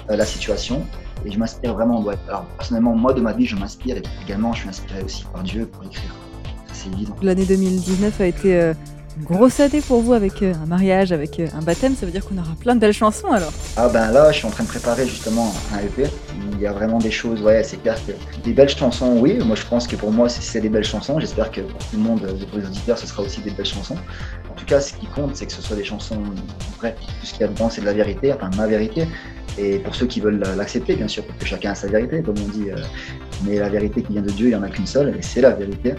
euh, 0.10 0.16
la 0.16 0.26
situation, 0.26 0.86
et 1.26 1.32
je 1.32 1.40
m'inspire 1.40 1.74
vraiment. 1.74 2.04
Alors 2.28 2.46
personnellement, 2.58 2.96
moi 2.96 3.14
de 3.14 3.22
ma 3.22 3.34
vie, 3.34 3.46
je 3.46 3.56
m'inspire, 3.56 3.98
et 3.98 4.04
également 4.24 4.54
je 4.54 4.62
suis 4.62 4.70
inspiré 4.70 5.02
aussi 5.04 5.26
par 5.32 5.44
Dieu 5.44 5.66
pour 5.66 5.84
écrire. 5.84 6.14
C'est 6.74 6.90
évident. 6.90 7.16
L'année 7.22 7.46
2019 7.46 8.22
a 8.22 8.26
été 8.26 8.56
euh, 8.56 8.74
grosse 9.24 9.60
année 9.60 9.82
pour 9.82 10.02
vous 10.02 10.14
avec 10.14 10.42
euh, 10.42 10.54
un 10.62 10.66
mariage, 10.66 11.12
avec 11.12 11.40
euh, 11.40 11.48
un 11.58 11.62
baptême, 11.62 11.96
ça 11.96 12.06
veut 12.06 12.12
dire 12.12 12.26
qu'on 12.26 12.38
aura 12.38 12.54
plein 12.60 12.76
de 12.76 12.80
belles 12.80 12.94
chansons 12.94 13.32
alors 13.32 13.52
Ah 13.76 13.90
ben 13.90 14.12
là, 14.12 14.32
je 14.32 14.38
suis 14.38 14.48
en 14.48 14.52
train 14.52 14.64
de 14.64 14.70
préparer 14.70 15.08
justement 15.08 15.54
un 15.74 15.80
EP. 15.80 16.10
Il 16.58 16.64
y 16.64 16.68
a 16.68 16.72
vraiment 16.72 16.98
des 16.98 17.12
choses, 17.12 17.40
ouais, 17.44 17.64
c'est 17.64 17.78
clair 17.78 17.96
que 18.08 18.14
des 18.44 18.52
belles 18.52 18.70
chansons, 18.70 19.20
oui. 19.20 19.38
Moi, 19.46 19.56
je 19.56 19.66
pense 19.66 19.88
que 19.88 19.96
pour 19.96 20.12
moi, 20.12 20.28
c'est 20.28 20.60
des 20.60 20.70
belles 20.70 20.84
chansons. 20.84 21.20
J'espère 21.20 21.52
que 21.52 21.62
pour 21.62 21.78
tout 21.78 21.98
le 21.98 22.02
monde, 22.02 22.22
pour 22.50 22.58
les 22.58 22.66
auditeurs, 22.66 22.98
ce 22.98 23.06
sera 23.06 23.22
aussi 23.22 23.42
des 23.42 23.52
belles 23.52 23.66
chansons. 23.66 23.98
En 24.50 24.54
tout 24.56 24.66
cas, 24.66 24.82
ce 24.82 24.94
qui 24.94 25.06
compte, 25.06 25.36
c'est 25.36 25.46
que 25.46 25.52
ce 25.52 25.62
soit 25.62 25.76
des 25.76 25.84
chansons 25.84 26.20
vraies. 26.80 26.96
Tout 27.20 27.28
ce 27.28 27.34
qu'il 27.34 27.42
y 27.42 27.44
a 27.44 27.48
dedans, 27.48 27.70
c'est 27.70 27.82
de 27.82 27.86
la 27.86 27.94
vérité, 27.94 28.34
enfin 28.34 28.50
ma 28.58 28.66
vérité. 28.66 29.08
Et 29.60 29.78
pour 29.78 29.94
ceux 29.94 30.08
qui 30.08 30.20
veulent 30.20 30.44
l'accepter, 30.58 30.96
bien 30.96 31.08
sûr, 31.08 31.24
parce 31.26 31.38
que 31.38 31.46
chacun 31.46 31.72
a 31.72 31.76
sa 31.76 31.88
vérité, 31.88 32.24
comme 32.24 32.36
on 32.44 32.50
dit. 32.50 32.72
Euh, 32.72 32.76
mais 33.46 33.60
la 33.60 33.70
vérité 33.70 34.02
qui 34.02 34.14
vient 34.14 34.24
de 34.24 34.32
Dieu, 34.32 34.48
il 34.48 34.50
n'y 34.50 34.56
en 34.56 34.64
a 34.64 34.70
qu'une 34.70 34.88
seule, 34.88 35.16
et 35.16 35.22
c'est 35.22 35.42
la 35.42 35.52
vérité 35.52 35.94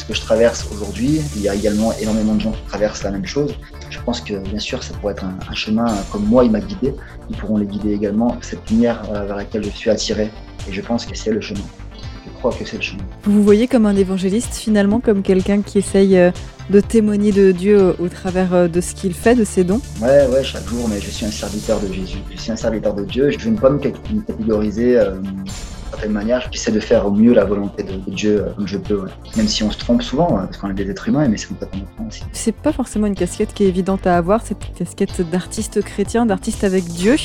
ce 0.00 0.06
que 0.06 0.14
je 0.14 0.20
traverse 0.20 0.66
aujourd'hui. 0.72 1.20
Il 1.36 1.42
y 1.42 1.48
a 1.48 1.54
également 1.54 1.92
énormément 1.98 2.34
de 2.34 2.40
gens 2.40 2.52
qui 2.52 2.62
traversent 2.62 3.02
la 3.02 3.10
même 3.10 3.26
chose. 3.26 3.54
Je 3.90 3.98
pense 4.00 4.20
que 4.20 4.34
bien 4.38 4.58
sûr, 4.58 4.82
ça 4.82 4.94
pourrait 4.94 5.12
être 5.12 5.24
un, 5.24 5.54
chemin 5.54 5.86
comme 6.10 6.24
moi, 6.24 6.44
il 6.44 6.50
m'a 6.50 6.60
guidé. 6.60 6.94
Ils 7.28 7.36
pourront 7.36 7.58
les 7.58 7.66
guider 7.66 7.92
également, 7.92 8.36
cette 8.40 8.68
lumière 8.70 9.02
euh, 9.12 9.26
vers 9.26 9.36
laquelle 9.36 9.62
je 9.62 9.70
suis 9.70 9.90
attiré. 9.90 10.30
Et 10.68 10.72
je 10.72 10.80
pense 10.80 11.04
que 11.04 11.14
c'est 11.14 11.32
le 11.32 11.40
chemin. 11.40 11.60
Je 12.24 12.30
crois 12.38 12.52
que 12.52 12.64
c'est 12.64 12.76
le 12.76 12.82
chemin. 12.82 13.02
Vous 13.24 13.32
vous 13.32 13.42
voyez 13.42 13.68
comme 13.68 13.84
un 13.84 13.96
évangéliste 13.96 14.54
finalement, 14.54 15.00
comme 15.00 15.22
quelqu'un 15.22 15.60
qui 15.60 15.78
essaye 15.78 16.16
euh, 16.16 16.30
de 16.70 16.80
témoigner 16.80 17.32
de 17.32 17.52
Dieu 17.52 17.94
au 17.98 18.08
travers 18.08 18.54
euh, 18.54 18.68
de 18.68 18.80
ce 18.80 18.94
qu'il 18.94 19.12
fait, 19.12 19.34
de 19.34 19.44
ses 19.44 19.64
dons? 19.64 19.82
Ouais, 20.00 20.26
ouais, 20.28 20.42
chaque 20.42 20.66
jour, 20.66 20.88
mais 20.88 20.98
je 21.00 21.10
suis 21.10 21.26
un 21.26 21.30
serviteur 21.30 21.78
de 21.80 21.92
Jésus. 21.92 22.18
Je 22.34 22.40
suis 22.40 22.52
un 22.52 22.56
serviteur 22.56 22.94
de 22.94 23.04
Dieu. 23.04 23.30
Je 23.30 23.48
ne 23.48 23.54
veux 23.54 23.60
pas 23.60 23.70
me 23.70 23.78
catégoriser 23.78 24.98
certaine 25.90 26.12
manière, 26.12 26.48
j'essaie 26.50 26.72
de 26.72 26.80
faire 26.80 27.06
au 27.06 27.10
mieux 27.10 27.34
la 27.34 27.44
volonté 27.44 27.82
de, 27.82 27.98
Dieu 28.10 28.42
euh, 28.42 28.50
comme 28.56 28.66
je 28.66 28.78
peux. 28.78 29.06
Même 29.36 29.48
si 29.48 29.62
on 29.62 29.70
se 29.70 29.78
trompe 29.78 30.02
souvent, 30.02 30.38
hein, 30.38 30.46
parce 30.46 30.58
qu'on 30.58 30.70
est 30.70 30.74
des 30.74 30.88
êtres 30.88 31.08
humains, 31.08 31.28
mais 31.28 31.36
c'est 31.36 31.48
complètement 31.48 31.84
aussi. 32.08 32.22
C'est 32.32 32.54
pas 32.54 32.72
forcément 32.72 33.06
une 33.06 33.14
casquette 33.14 33.52
qui 33.54 33.64
est 33.64 33.68
évidente 33.68 34.06
à 34.06 34.16
avoir, 34.16 34.44
cette 34.44 34.72
casquette 34.74 35.20
d'artiste 35.30 35.82
chrétien, 35.82 36.26
d'artiste 36.26 36.64
avec 36.64 36.84
Dieu. 36.84 37.16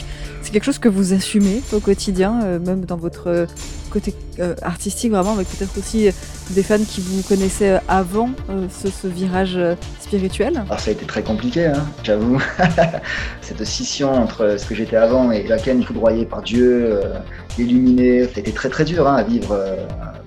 C'est 0.42 0.52
quelque 0.52 0.64
chose 0.64 0.80
que 0.80 0.90
vous 0.90 1.14
assumez 1.14 1.62
au 1.74 1.80
quotidien, 1.80 2.42
euh, 2.44 2.60
même 2.60 2.86
dans 2.86 2.98
votre 2.98 3.48
euh, 3.96 4.00
côté 4.00 4.14
artistique, 4.62 5.12
vraiment, 5.12 5.34
avec 5.34 5.48
peut-être 5.48 5.78
aussi 5.78 6.10
des 6.52 6.64
fans 6.64 6.78
qui 6.78 7.02
vous 7.02 7.22
connaissaient 7.24 7.80
avant 7.88 8.30
ce, 8.70 9.08
virage 9.08 9.60
spirituel 10.00 10.64
Alors 10.66 10.80
ça 10.80 10.90
a 10.90 10.94
été 10.94 11.06
très 11.06 11.24
compliqué, 11.24 11.68
hein, 11.68 11.86
j'avoue. 12.04 12.42
Cette 13.42 13.64
scission 13.64 14.12
entre 14.14 14.58
ce 14.58 14.66
que 14.66 14.76
j'étais 14.76 14.98
avant 14.98 15.32
et 15.32 15.44
laquelle 15.48 15.84
foudroyé 15.84 16.26
par 16.26 16.42
Dieu, 16.42 17.02
illuminé, 17.58 18.24
ça 18.26 18.32
a 18.38 18.40
été 18.40 18.52
très 18.52 18.70
très 18.70 18.86
dur 18.86 19.08
hein, 19.08 19.16
à 19.16 19.24
vivre 19.24 19.52
euh, 19.52 19.76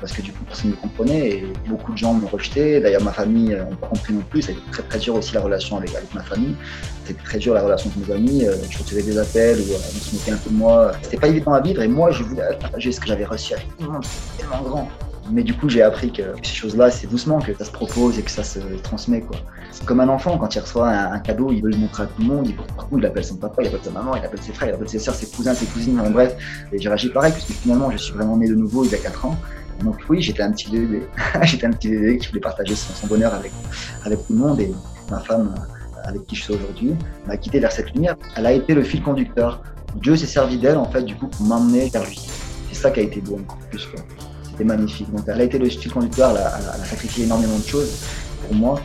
parce 0.00 0.12
que 0.12 0.22
du 0.22 0.32
coup 0.32 0.44
personne 0.44 0.70
ne 0.70 0.76
me 0.76 0.80
comprenait 0.80 1.28
et 1.28 1.52
beaucoup 1.68 1.92
de 1.92 1.98
gens 1.98 2.14
m'ont 2.14 2.28
rejeté. 2.28 2.80
D'ailleurs 2.80 3.02
ma 3.02 3.12
famille 3.12 3.50
n'a 3.50 3.64
pas 3.64 3.86
compris 3.88 4.12
non 4.12 4.22
plus. 4.28 4.42
Ça 4.42 4.50
a 4.50 4.52
été 4.52 4.62
très 4.70 4.82
très 4.82 4.98
dur 4.98 5.14
aussi 5.14 5.34
la 5.34 5.40
relation 5.40 5.76
avec, 5.76 5.94
avec 5.94 6.12
ma 6.14 6.22
famille. 6.22 6.54
C'était 7.04 7.22
très 7.22 7.38
dur 7.38 7.54
la 7.54 7.62
relation 7.62 7.90
avec 7.90 8.08
mes 8.08 8.14
amis. 8.14 8.46
Euh, 8.46 8.54
je 8.70 8.78
recevais 8.78 9.02
des 9.02 9.18
appels 9.18 9.58
où 9.58 9.72
euh, 9.72 9.76
on 9.76 9.98
se 9.98 10.14
moquait 10.14 10.32
un 10.32 10.36
peu 10.36 10.50
de 10.50 10.56
moi. 10.56 10.92
C'était 11.02 11.18
pas 11.18 11.28
évident 11.28 11.52
à 11.52 11.60
vivre 11.60 11.82
et 11.82 11.88
moi 11.88 12.10
je 12.10 12.22
voulais 12.22 12.42
partager 12.60 12.92
ce 12.92 13.00
que 13.00 13.06
j'avais 13.06 13.24
reçu 13.24 13.54
avec 13.54 13.66
tout 13.76 13.84
le 13.84 13.92
monde. 13.92 14.04
C'était 14.04 14.42
tellement 14.42 14.62
grand. 14.62 14.88
Mais 15.30 15.42
du 15.42 15.54
coup, 15.54 15.68
j'ai 15.68 15.82
appris 15.82 16.10
que 16.10 16.22
ces 16.42 16.54
choses-là, 16.54 16.90
c'est 16.90 17.06
doucement 17.06 17.40
que 17.40 17.54
ça 17.54 17.64
se 17.64 17.70
propose 17.70 18.18
et 18.18 18.22
que 18.22 18.30
ça 18.30 18.42
se 18.42 18.60
transmet. 18.82 19.20
quoi. 19.20 19.36
C'est 19.72 19.84
comme 19.84 20.00
un 20.00 20.08
enfant, 20.08 20.38
quand 20.38 20.54
il 20.54 20.60
reçoit 20.60 20.88
un, 20.88 21.18
cadeau, 21.18 21.52
il 21.52 21.62
veut 21.62 21.70
le 21.70 21.76
montrer 21.76 22.04
à 22.04 22.06
tout 22.06 22.22
le 22.22 22.26
monde, 22.26 22.48
il, 22.48 22.56
il 22.98 23.06
appelle 23.06 23.24
son 23.24 23.36
papa, 23.36 23.62
il 23.62 23.68
appelle 23.68 23.80
sa 23.82 23.90
maman, 23.90 24.16
il 24.16 24.24
appelle 24.24 24.40
ses 24.40 24.52
frères, 24.52 24.70
il 24.70 24.74
appelle 24.74 24.88
ses 24.88 24.98
soeurs, 24.98 25.14
ses 25.14 25.26
cousins, 25.26 25.54
ses 25.54 25.66
cousines, 25.66 26.00
en 26.00 26.10
bref. 26.10 26.34
J'ai 26.72 26.88
réagi 26.88 27.10
pareil, 27.10 27.32
puisque 27.32 27.50
finalement, 27.50 27.90
je 27.90 27.98
suis 27.98 28.14
vraiment 28.14 28.36
né 28.36 28.48
de 28.48 28.54
nouveau 28.54 28.84
il 28.84 28.90
y 28.90 28.94
a 28.94 28.98
4 28.98 29.26
ans. 29.26 29.36
Donc 29.82 29.96
oui, 30.08 30.20
j'étais 30.20 30.42
un 30.42 30.52
petit 30.52 30.70
bébé. 30.70 31.02
j'étais 31.42 31.66
un 31.66 31.72
petit 31.72 31.88
bébé 31.88 32.18
qui 32.18 32.28
voulait 32.28 32.40
partager 32.40 32.74
son, 32.74 33.06
bonheur 33.06 33.34
avec, 33.34 33.52
avec 34.04 34.26
tout 34.26 34.32
le 34.32 34.38
monde. 34.38 34.60
Et 34.60 34.72
ma 35.10 35.20
femme 35.20 35.54
avec 36.04 36.26
qui 36.26 36.36
je 36.36 36.44
suis 36.44 36.54
aujourd'hui, 36.54 36.94
m'a 37.26 37.36
quitté 37.36 37.60
vers 37.60 37.72
cette 37.72 37.92
lumière. 37.92 38.16
Elle 38.36 38.46
a 38.46 38.52
été 38.52 38.74
le 38.74 38.82
fil 38.82 39.02
conducteur. 39.02 39.62
Dieu 39.96 40.16
s'est 40.16 40.26
servi 40.26 40.58
d'elle, 40.58 40.76
en 40.76 40.90
fait, 40.90 41.02
du 41.02 41.14
coup, 41.16 41.28
pour 41.28 41.46
m'emmener 41.46 41.88
vers 41.90 42.04
lui. 42.04 42.20
C'est 42.70 42.80
ça 42.80 42.90
qui 42.90 43.00
a 43.00 43.02
été 43.02 43.20
beau 43.20 43.38
encore 43.38 43.58
plus. 43.70 43.88
C'était 44.44 44.64
magnifique. 44.64 45.10
Donc, 45.12 45.24
elle 45.26 45.40
a 45.40 45.44
été 45.44 45.58
le 45.58 45.68
fil 45.68 45.92
conducteur, 45.92 46.30
elle 46.30 46.38
a, 46.38 46.58
elle 46.74 46.82
a 46.82 46.84
sacrifié 46.84 47.24
énormément 47.24 47.58
de 47.58 47.64
choses 47.64 48.04
pour 48.46 48.54
moi. 48.54 48.80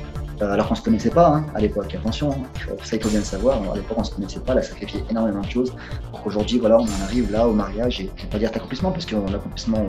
Alors 0.52 0.68
qu'on 0.68 0.74
ne 0.74 0.80
se 0.80 0.84
connaissait 0.84 1.10
pas 1.10 1.28
hein, 1.28 1.46
à 1.56 1.60
l'époque, 1.60 1.94
attention, 1.96 2.32
hein. 2.32 2.76
ça 2.84 2.96
il 2.96 3.02
faut 3.02 3.10
bien 3.10 3.20
le 3.20 3.26
savoir, 3.26 3.58
à 3.72 3.76
l'époque 3.76 3.98
on 3.98 4.02
ne 4.02 4.06
se 4.06 4.14
connaissait 4.14 4.40
pas, 4.40 4.54
elle 4.54 4.60
a 4.60 4.64
sacrifié 4.64 5.04
énormément 5.10 5.42
de 5.42 5.50
choses 5.50 5.74
pour 6.12 6.22
qu'aujourd'hui 6.22 6.60
voilà, 6.60 6.78
on 6.78 6.84
en 6.84 7.04
arrive 7.04 7.32
là 7.32 7.48
au 7.48 7.54
mariage 7.54 8.02
et 8.02 8.12
je 8.16 8.22
ne 8.22 8.26
vais 8.26 8.32
pas 8.32 8.40
dire 8.40 8.50
accomplissement 8.54 8.92
parce 8.92 9.06
que 9.06 9.16
l'accomplissement 9.16 9.86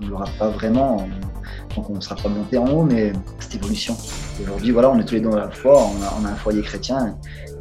on 0.00 0.04
ne 0.04 0.10
l'aura 0.10 0.26
pas 0.38 0.48
vraiment, 0.48 1.06
donc 1.76 1.90
on 1.90 1.94
ne 1.94 2.00
sera 2.00 2.16
pas 2.16 2.28
monté 2.28 2.58
en 2.58 2.66
haut, 2.66 2.84
mais 2.84 3.12
cette 3.38 3.54
évolution. 3.56 3.96
Aujourd'hui 4.42 4.70
voilà, 4.70 4.90
on 4.90 4.98
est 4.98 5.04
tous 5.04 5.14
les 5.14 5.20
deux 5.20 5.30
dans 5.30 5.36
la 5.36 5.50
foi, 5.50 5.74
on 5.76 6.02
a, 6.02 6.18
on 6.20 6.24
a 6.24 6.30
un 6.30 6.36
foyer 6.36 6.62
chrétien 6.62 7.16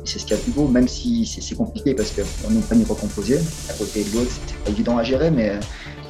c'est 0.08 0.20
ce 0.20 0.26
qu'il 0.26 0.32
y 0.32 0.34
a 0.36 0.38
de 0.38 0.44
plus 0.44 0.54
beau, 0.54 0.68
même 0.68 0.88
si 0.88 1.26
c'est 1.26 1.56
compliqué 1.56 1.94
parce 1.94 2.12
qu'on 2.12 2.50
est 2.50 2.56
une 2.56 2.62
famille 2.62 2.86
recomposée, 2.86 3.40
à 3.70 3.74
côté 3.74 4.04
de 4.04 4.14
l'autre, 4.16 4.32
c'est 4.48 4.56
pas 4.64 4.70
évident 4.70 4.98
à 4.98 5.04
gérer, 5.04 5.30
mais 5.30 5.60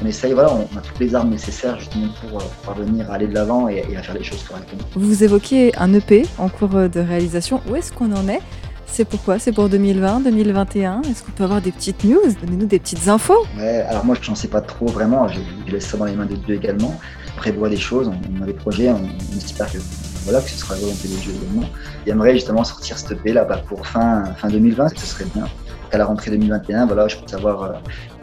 on 0.02 0.06
essaye, 0.06 0.34
voilà, 0.34 0.54
on 0.54 0.78
a 0.78 0.82
toutes 0.82 1.00
les 1.00 1.16
armes 1.16 1.32
nécessaires 1.32 1.80
justement 1.80 2.08
pour, 2.22 2.40
euh, 2.40 2.44
parvenir 2.64 3.10
à 3.10 3.16
aller 3.16 3.28
de 3.28 3.34
l'avant 3.34 3.68
et, 3.68 3.84
à 3.96 4.04
faire 4.04 4.16
les 4.16 4.24
choses 4.24 4.44
correctement. 4.44 4.84
Vous 4.96 5.24
évoquiez 5.24 5.76
un 5.78 5.94
EP 5.94 6.26
en 6.38 6.50
cours 6.50 6.70
de 6.70 7.00
réalisation. 7.00 7.62
Où 7.68 7.76
est-ce 7.76 7.92
qu'on 7.92 8.12
en 8.14 8.28
est? 8.28 8.42
C'est 8.86 9.06
pourquoi? 9.06 9.38
C'est 9.40 9.52
pour 9.52 9.68
2020, 9.68 10.22
2021 10.22 11.02
Est-ce 11.02 11.24
qu'on 11.24 11.32
peut 11.32 11.44
avoir 11.44 11.62
des 11.62 11.72
petites 11.72 12.04
news? 12.04 12.22
Donnez-nous 12.42 12.68
des 12.68 12.80
petites 12.80 13.08
infos. 13.08 13.46
Ouais, 13.58 13.82
alors 13.82 14.06
moi, 14.06 14.16
je 14.20 14.30
n'en 14.30 14.36
sais 14.36 14.48
pas 14.48 14.62
trop 14.62 14.86
vraiment. 14.86 15.28
Je, 15.28 15.40
laisse 15.72 15.88
ça 15.88 15.98
dans 15.98 16.06
les 16.06 16.16
mains 16.16 16.26
de 16.26 16.36
Dieu 16.36 16.56
également. 16.56 16.98
Prévoit 17.38 17.70
des 17.70 17.78
choses, 17.78 18.10
on, 18.10 18.44
a 18.44 18.46
des 18.46 18.54
projets, 18.54 18.90
on, 18.90 19.38
espère 19.38 19.72
que, 19.72 19.78
voilà, 20.24 20.42
que 20.42 20.50
ce 20.50 20.58
sera 20.58 20.76
la 20.76 20.82
volonté 20.82 21.08
de 21.08 21.16
Dieu 21.16 21.34
également. 21.40 21.68
J'aimerais 22.06 22.34
justement 22.34 22.64
sortir 22.64 22.98
ce 22.98 23.14
EP 23.14 23.32
là 23.32 23.46
bas 23.46 23.58
pour 23.58 23.88
fin, 23.88 24.26
fin 24.36 24.50
2020, 24.50 24.90
ce 24.98 25.06
serait 25.06 25.26
bien 25.34 25.46
à 25.92 25.98
la 25.98 26.06
rentrée 26.06 26.32
2021, 26.32 26.86
voilà, 26.86 27.08
je 27.08 27.16
peux 27.18 27.36
avoir 27.36 27.64
euh, 27.64 27.74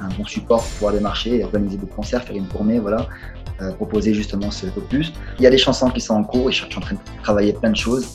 un 0.01 0.09
bon 0.09 0.25
support 0.25 0.63
pour 0.63 0.71
pouvoir 0.73 0.93
démarcher 0.93 1.43
organiser 1.45 1.77
des 1.77 1.87
concerts, 1.87 2.23
faire 2.23 2.37
une 2.37 2.47
tournée, 2.47 2.79
voilà, 2.79 3.07
euh, 3.63 3.73
proposer 3.73 4.15
justement 4.15 4.51
ce 4.51 4.67
opus. 4.77 5.13
Il 5.39 5.45
y 5.45 5.47
a 5.47 5.51
des 5.51 5.59
chansons 5.59 5.91
qui 5.91 6.01
sont 6.01 6.15
en 6.15 6.25
cours 6.25 6.49
et 6.49 6.53
je 6.53 6.65
suis 6.65 6.77
en 6.77 6.81
train 6.81 6.95
de 6.95 7.23
travailler 7.23 7.53
plein 7.53 7.71
de 7.71 7.77
choses. 7.77 8.09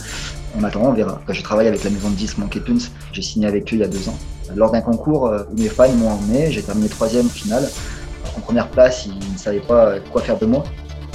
On 0.57 0.63
attend, 0.63 0.81
on 0.81 0.93
verra. 0.93 1.21
Je 1.29 1.41
travaille 1.41 1.67
avec 1.67 1.83
la 1.83 1.89
maison 1.89 2.09
de 2.09 2.15
disques 2.15 2.37
Monkey 2.37 2.59
Tunes, 2.61 2.81
j'ai 3.11 3.21
signé 3.21 3.47
avec 3.47 3.63
eux 3.73 3.75
il 3.75 3.79
y 3.79 3.83
a 3.83 3.87
deux 3.87 4.09
ans. 4.09 4.17
Lors 4.55 4.71
d'un 4.71 4.81
concours 4.81 5.27
euh, 5.27 5.43
mes 5.55 5.69
fans 5.69 5.91
m'ont 5.93 6.09
emmené, 6.09 6.51
j'ai 6.51 6.61
terminé 6.61 6.89
troisième 6.89 7.27
au 7.27 7.29
final. 7.29 7.67
En 8.37 8.41
première 8.41 8.67
place, 8.69 9.05
ils 9.05 9.33
ne 9.33 9.37
savaient 9.37 9.59
pas 9.59 9.99
quoi 10.11 10.21
faire 10.21 10.37
de 10.37 10.45
moi. 10.45 10.63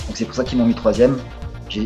Donc 0.07 0.17
c'est 0.17 0.25
pour 0.25 0.35
ça 0.35 0.45
qu'ils 0.45 0.59
m'ont 0.59 0.67
mis 0.67 0.75
troisième. 0.75 1.19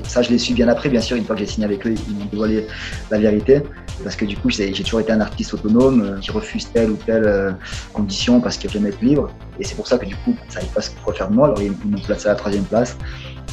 Ça, 0.05 0.23
je 0.23 0.31
l'ai 0.31 0.39
su 0.39 0.55
bien 0.55 0.69
après, 0.69 0.89
bien 0.89 1.01
sûr, 1.01 1.17
une 1.17 1.25
fois 1.25 1.35
que 1.35 1.41
j'ai 1.41 1.47
signé 1.47 1.65
avec 1.65 1.87
eux, 1.87 1.95
ils 1.95 2.15
m'ont 2.15 2.25
dévoilé 2.27 2.67
la 3.11 3.19
vérité. 3.19 3.63
Parce 4.03 4.17
que 4.17 4.25
du 4.25 4.37
coup, 4.37 4.51
j'ai 4.51 4.73
toujours 4.73 5.01
été 5.01 5.13
un 5.13 5.21
artiste 5.21 5.55
autonome 5.55 6.03
euh, 6.03 6.19
qui 6.19 6.31
refuse 6.31 6.71
telle 6.71 6.91
ou 6.91 6.97
telle 6.97 7.25
euh, 7.25 7.53
condition 7.93 8.41
parce 8.41 8.57
que 8.59 8.69
j'aime 8.69 8.87
être 8.87 9.01
libre. 9.01 9.31
Et 9.59 9.65
c'est 9.65 9.75
pour 9.75 9.87
ça 9.87 9.99
que 9.99 10.07
du 10.07 10.15
coup, 10.17 10.37
ça 10.49 10.61
savait 10.61 10.73
pas 10.73 10.81
ce 10.81 10.91
quoi 11.03 11.15
faire 11.15 11.29
de 11.31 11.35
moi. 11.35 11.47
Alors 11.47 11.63
ils 11.63 11.71
m'ont 11.71 12.01
placé 12.01 12.27
à 12.27 12.31
la 12.31 12.37
troisième 12.37 12.65
place. 12.65 12.97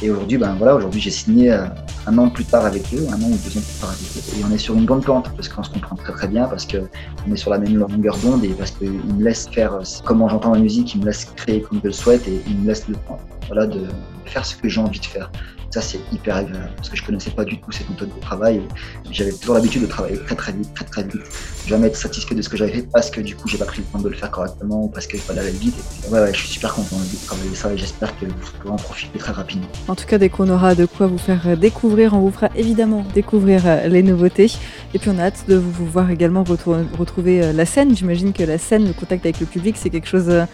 Et 0.02 0.10
aujourd'hui, 0.10 0.36
ben 0.36 0.54
voilà, 0.56 0.74
aujourd'hui 0.74 1.00
j'ai 1.00 1.10
signé 1.10 1.52
euh, 1.52 1.66
un 2.06 2.18
an 2.18 2.28
plus 2.28 2.44
tard 2.44 2.66
avec 2.66 2.92
eux, 2.92 3.06
un 3.10 3.22
an 3.22 3.26
ou 3.26 3.38
deux 3.44 3.58
ans 3.58 3.62
plus 3.62 3.80
tard 3.80 3.90
avec 3.90 4.00
eux. 4.16 4.38
Et 4.38 4.44
on 4.44 4.52
est 4.52 4.58
sur 4.58 4.74
une 4.74 4.84
bonne 4.84 5.00
plante 5.00 5.30
parce 5.34 5.48
qu'on 5.48 5.62
se 5.62 5.70
comprend 5.70 5.96
très 5.96 6.12
très 6.12 6.28
bien, 6.28 6.46
parce 6.46 6.66
qu'on 6.66 7.32
est 7.32 7.36
sur 7.36 7.50
la 7.50 7.58
même 7.58 7.76
longueur 7.76 8.16
d'onde 8.18 8.44
et 8.44 8.50
parce 8.50 8.72
qu'ils 8.72 8.90
me 8.90 9.24
laissent 9.24 9.48
faire 9.48 9.78
comment 10.04 10.28
j'entends 10.28 10.52
la 10.52 10.60
musique, 10.60 10.94
ils 10.94 11.00
me 11.00 11.06
laissent 11.06 11.32
créer 11.36 11.62
comme 11.62 11.80
je 11.82 11.88
le 11.88 11.92
souhaite 11.92 12.28
et 12.28 12.42
ils 12.46 12.58
me 12.58 12.66
laissent 12.68 12.88
le 12.88 12.94
temps 12.94 13.18
voilà, 13.46 13.66
de 13.66 13.86
faire 14.26 14.44
ce 14.44 14.56
que 14.56 14.68
j'ai 14.68 14.80
envie 14.80 15.00
de 15.00 15.06
faire. 15.06 15.30
Ça, 15.70 15.80
c'est 15.82 16.00
hyper 16.12 16.36
agréable 16.36 16.70
parce 16.76 16.88
que 16.88 16.96
je 16.96 17.04
connaissais 17.04 17.30
pas 17.30 17.44
du 17.44 17.60
tout 17.60 17.72
cette 17.72 17.90
méthode 17.90 18.14
de 18.14 18.20
travail. 18.20 18.62
J'avais 19.10 19.32
toujours 19.32 19.56
l'habitude 19.56 19.82
de 19.82 19.86
travailler 19.86 20.16
très 20.18 20.34
très 20.34 20.52
vite, 20.52 20.72
très 20.74 20.84
très 20.84 21.02
vite. 21.02 21.22
Jamais 21.66 21.88
être 21.88 21.96
satisfait 21.96 22.34
de 22.34 22.42
ce 22.42 22.48
que 22.48 22.56
j'avais 22.56 22.72
fait 22.72 22.88
parce 22.90 23.10
que 23.10 23.20
du 23.20 23.36
coup, 23.36 23.48
j'ai 23.48 23.58
pas 23.58 23.64
pris 23.64 23.82
le 23.82 23.84
temps 23.84 23.98
de 23.98 24.08
le 24.08 24.14
faire 24.14 24.30
correctement 24.30 24.84
ou 24.84 24.88
parce 24.88 25.06
qu'il 25.06 25.20
fallait 25.20 25.40
aller 25.40 25.50
vite. 25.50 25.74
ouais, 26.08 26.20
ouais, 26.20 26.32
je 26.32 26.38
suis 26.38 26.48
super 26.48 26.72
content 26.72 26.96
de 26.96 27.26
travailler 27.26 27.54
ça 27.54 27.72
et 27.72 27.76
j'espère 27.76 28.18
que 28.18 28.26
vous 28.26 28.52
pourrez 28.60 28.72
en 28.72 28.76
profiter 28.76 29.18
très 29.18 29.32
rapidement. 29.32 29.68
En 29.88 29.94
tout 29.94 30.06
cas, 30.06 30.18
dès 30.18 30.28
qu'on 30.28 30.48
aura 30.50 30.74
de 30.74 30.84
quoi 30.84 31.06
vous 31.06 31.18
faire 31.18 31.56
découvrir, 31.56 32.14
on 32.14 32.18
vous 32.18 32.32
fera 32.32 32.48
évidemment 32.56 33.04
découvrir 33.14 33.62
euh, 33.66 33.86
les 33.86 34.02
nouveautés. 34.02 34.50
Et 34.94 34.98
puis, 34.98 35.10
on 35.10 35.18
a 35.18 35.26
hâte 35.26 35.44
de 35.48 35.54
vous 35.54 35.86
voir 35.86 36.10
également 36.10 36.42
retrouver 36.42 37.42
euh, 37.42 37.52
la 37.52 37.66
scène. 37.66 37.94
J'imagine 37.94 38.32
que 38.32 38.42
la 38.42 38.58
scène, 38.58 38.84
le 38.84 38.92
contact 38.92 39.24
avec 39.24 39.38
le 39.38 39.46
public, 39.46 39.76
c'est 39.78 39.90
quelque 39.90 40.08
chose 40.08 40.28
euh, 40.28 40.44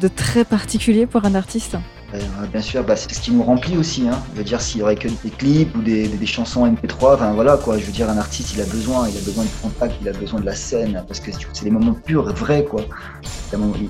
de 0.00 0.08
très 0.08 0.44
particulier 0.44 1.04
pour 1.04 1.26
un 1.26 1.34
artiste. 1.34 1.76
Euh, 2.14 2.18
bien 2.50 2.62
sûr, 2.62 2.84
bah, 2.84 2.96
c'est 2.96 3.12
ce 3.12 3.20
qui 3.20 3.32
nous 3.32 3.42
remplit 3.42 3.76
aussi. 3.76 4.08
Hein. 4.08 4.18
Je 4.32 4.38
veux 4.38 4.44
dire, 4.44 4.60
s'il 4.62 4.80
y 4.80 4.82
aurait 4.82 4.96
que 4.96 5.08
des 5.08 5.30
clips 5.30 5.76
ou 5.76 5.82
des, 5.82 6.08
des, 6.08 6.26
chansons 6.26 6.66
MP3, 6.66 7.14
enfin 7.14 7.32
voilà 7.32 7.58
quoi. 7.58 7.76
Je 7.76 7.84
veux 7.84 7.92
dire, 7.92 8.08
un 8.08 8.16
artiste, 8.16 8.54
il 8.54 8.62
a 8.62 8.64
besoin, 8.64 9.08
il 9.08 9.16
a 9.16 9.20
besoin 9.20 9.44
de 9.44 9.50
contact, 9.60 9.94
il 10.00 10.08
a 10.08 10.12
besoin 10.12 10.40
de 10.40 10.46
la 10.46 10.54
scène, 10.54 11.04
parce 11.06 11.20
que 11.20 11.30
c'est 11.52 11.64
des 11.64 11.70
moments 11.70 11.92
purs, 11.92 12.32
vrais 12.32 12.64
quoi. 12.64 12.82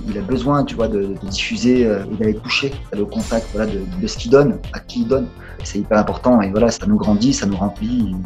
Il 0.09 0.18
a 0.18 0.22
besoin, 0.22 0.64
tu 0.64 0.74
vois, 0.74 0.88
de, 0.88 1.14
de 1.22 1.28
diffuser 1.28 1.87
euh, 1.87 2.04
et 2.12 2.16
d'aller 2.16 2.35
toucher, 2.35 2.72
le 2.92 3.04
contact, 3.04 3.46
voilà, 3.54 3.70
de, 3.70 3.83
de 4.00 4.07
ce 4.07 4.18
qu'il 4.18 4.33
donne, 4.33 4.59
à 4.72 4.81
qui 4.81 5.02
il 5.02 5.09
donne. 5.09 5.28
C'est 5.62 5.78
hyper 5.78 5.98
important 5.98 6.40
et 6.42 6.50
voilà, 6.50 6.70
ça 6.70 6.87
nous 6.87 6.96
grandit, 6.96 7.33
ça 7.33 7.46
nous 7.46 7.57
remplit. 7.57 8.16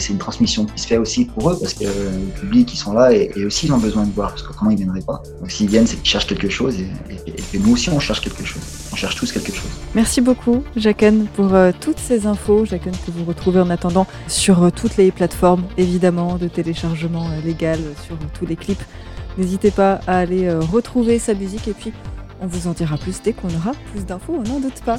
C'est 0.00 0.12
une 0.12 0.18
transmission 0.18 0.64
qui 0.64 0.80
se 0.80 0.86
fait 0.86 0.96
aussi 0.96 1.24
pour 1.24 1.50
eux 1.50 1.58
parce 1.58 1.74
que 1.74 1.84
le 1.84 2.40
public, 2.40 2.72
ils 2.72 2.76
sont 2.76 2.92
là 2.92 3.12
et, 3.12 3.32
aussi 3.44 3.66
ils 3.66 3.72
ont 3.72 3.78
besoin 3.78 4.04
de 4.04 4.12
voir 4.12 4.30
parce 4.30 4.42
qu'autrement 4.42 4.70
ils 4.70 4.74
ne 4.74 4.84
viendraient 4.84 5.02
pas. 5.02 5.22
Donc 5.40 5.50
s'ils 5.50 5.68
viennent, 5.68 5.86
c'est 5.86 5.96
qu'ils 5.96 6.08
cherchent 6.08 6.26
quelque 6.26 6.48
chose 6.48 6.76
et, 6.80 6.86
que 7.52 7.58
nous 7.58 7.72
aussi 7.72 7.90
on 7.90 8.00
cherche 8.00 8.20
quelque 8.20 8.44
chose. 8.44 8.62
On 8.92 8.96
cherche 8.96 9.16
tous 9.16 9.32
quelque 9.32 9.52
chose. 9.52 9.70
Merci 9.94 10.20
beaucoup, 10.20 10.62
Jacques, 10.76 11.04
pour 11.34 11.54
euh, 11.54 11.72
toutes 11.78 11.98
ces 11.98 12.26
infos. 12.26 12.64
Jacques, 12.64 12.84
que 12.84 13.10
vous 13.10 13.24
retrouvez 13.24 13.60
en 13.60 13.70
attendant 13.70 14.06
sur 14.26 14.62
euh, 14.62 14.70
toutes 14.70 14.96
les 14.96 15.10
plateformes, 15.10 15.64
évidemment, 15.76 16.36
de 16.36 16.48
téléchargement 16.48 17.28
euh, 17.28 17.40
légal, 17.44 17.78
sur 18.06 18.16
tous 18.38 18.46
les 18.46 18.56
clips. 18.56 18.82
N'hésitez 19.36 19.70
pas 19.70 20.00
à 20.06 20.18
aller 20.18 20.52
retrouver 20.52 21.20
sa 21.20 21.32
musique 21.32 21.68
et 21.68 21.72
puis 21.72 21.92
on 22.40 22.46
vous 22.46 22.66
en 22.66 22.72
dira 22.72 22.96
plus 22.96 23.22
dès 23.22 23.32
qu'on 23.32 23.48
aura 23.48 23.72
plus 23.92 24.04
d'infos, 24.04 24.34
on 24.36 24.42
n'en 24.42 24.58
doute 24.58 24.82
pas. 24.84 24.98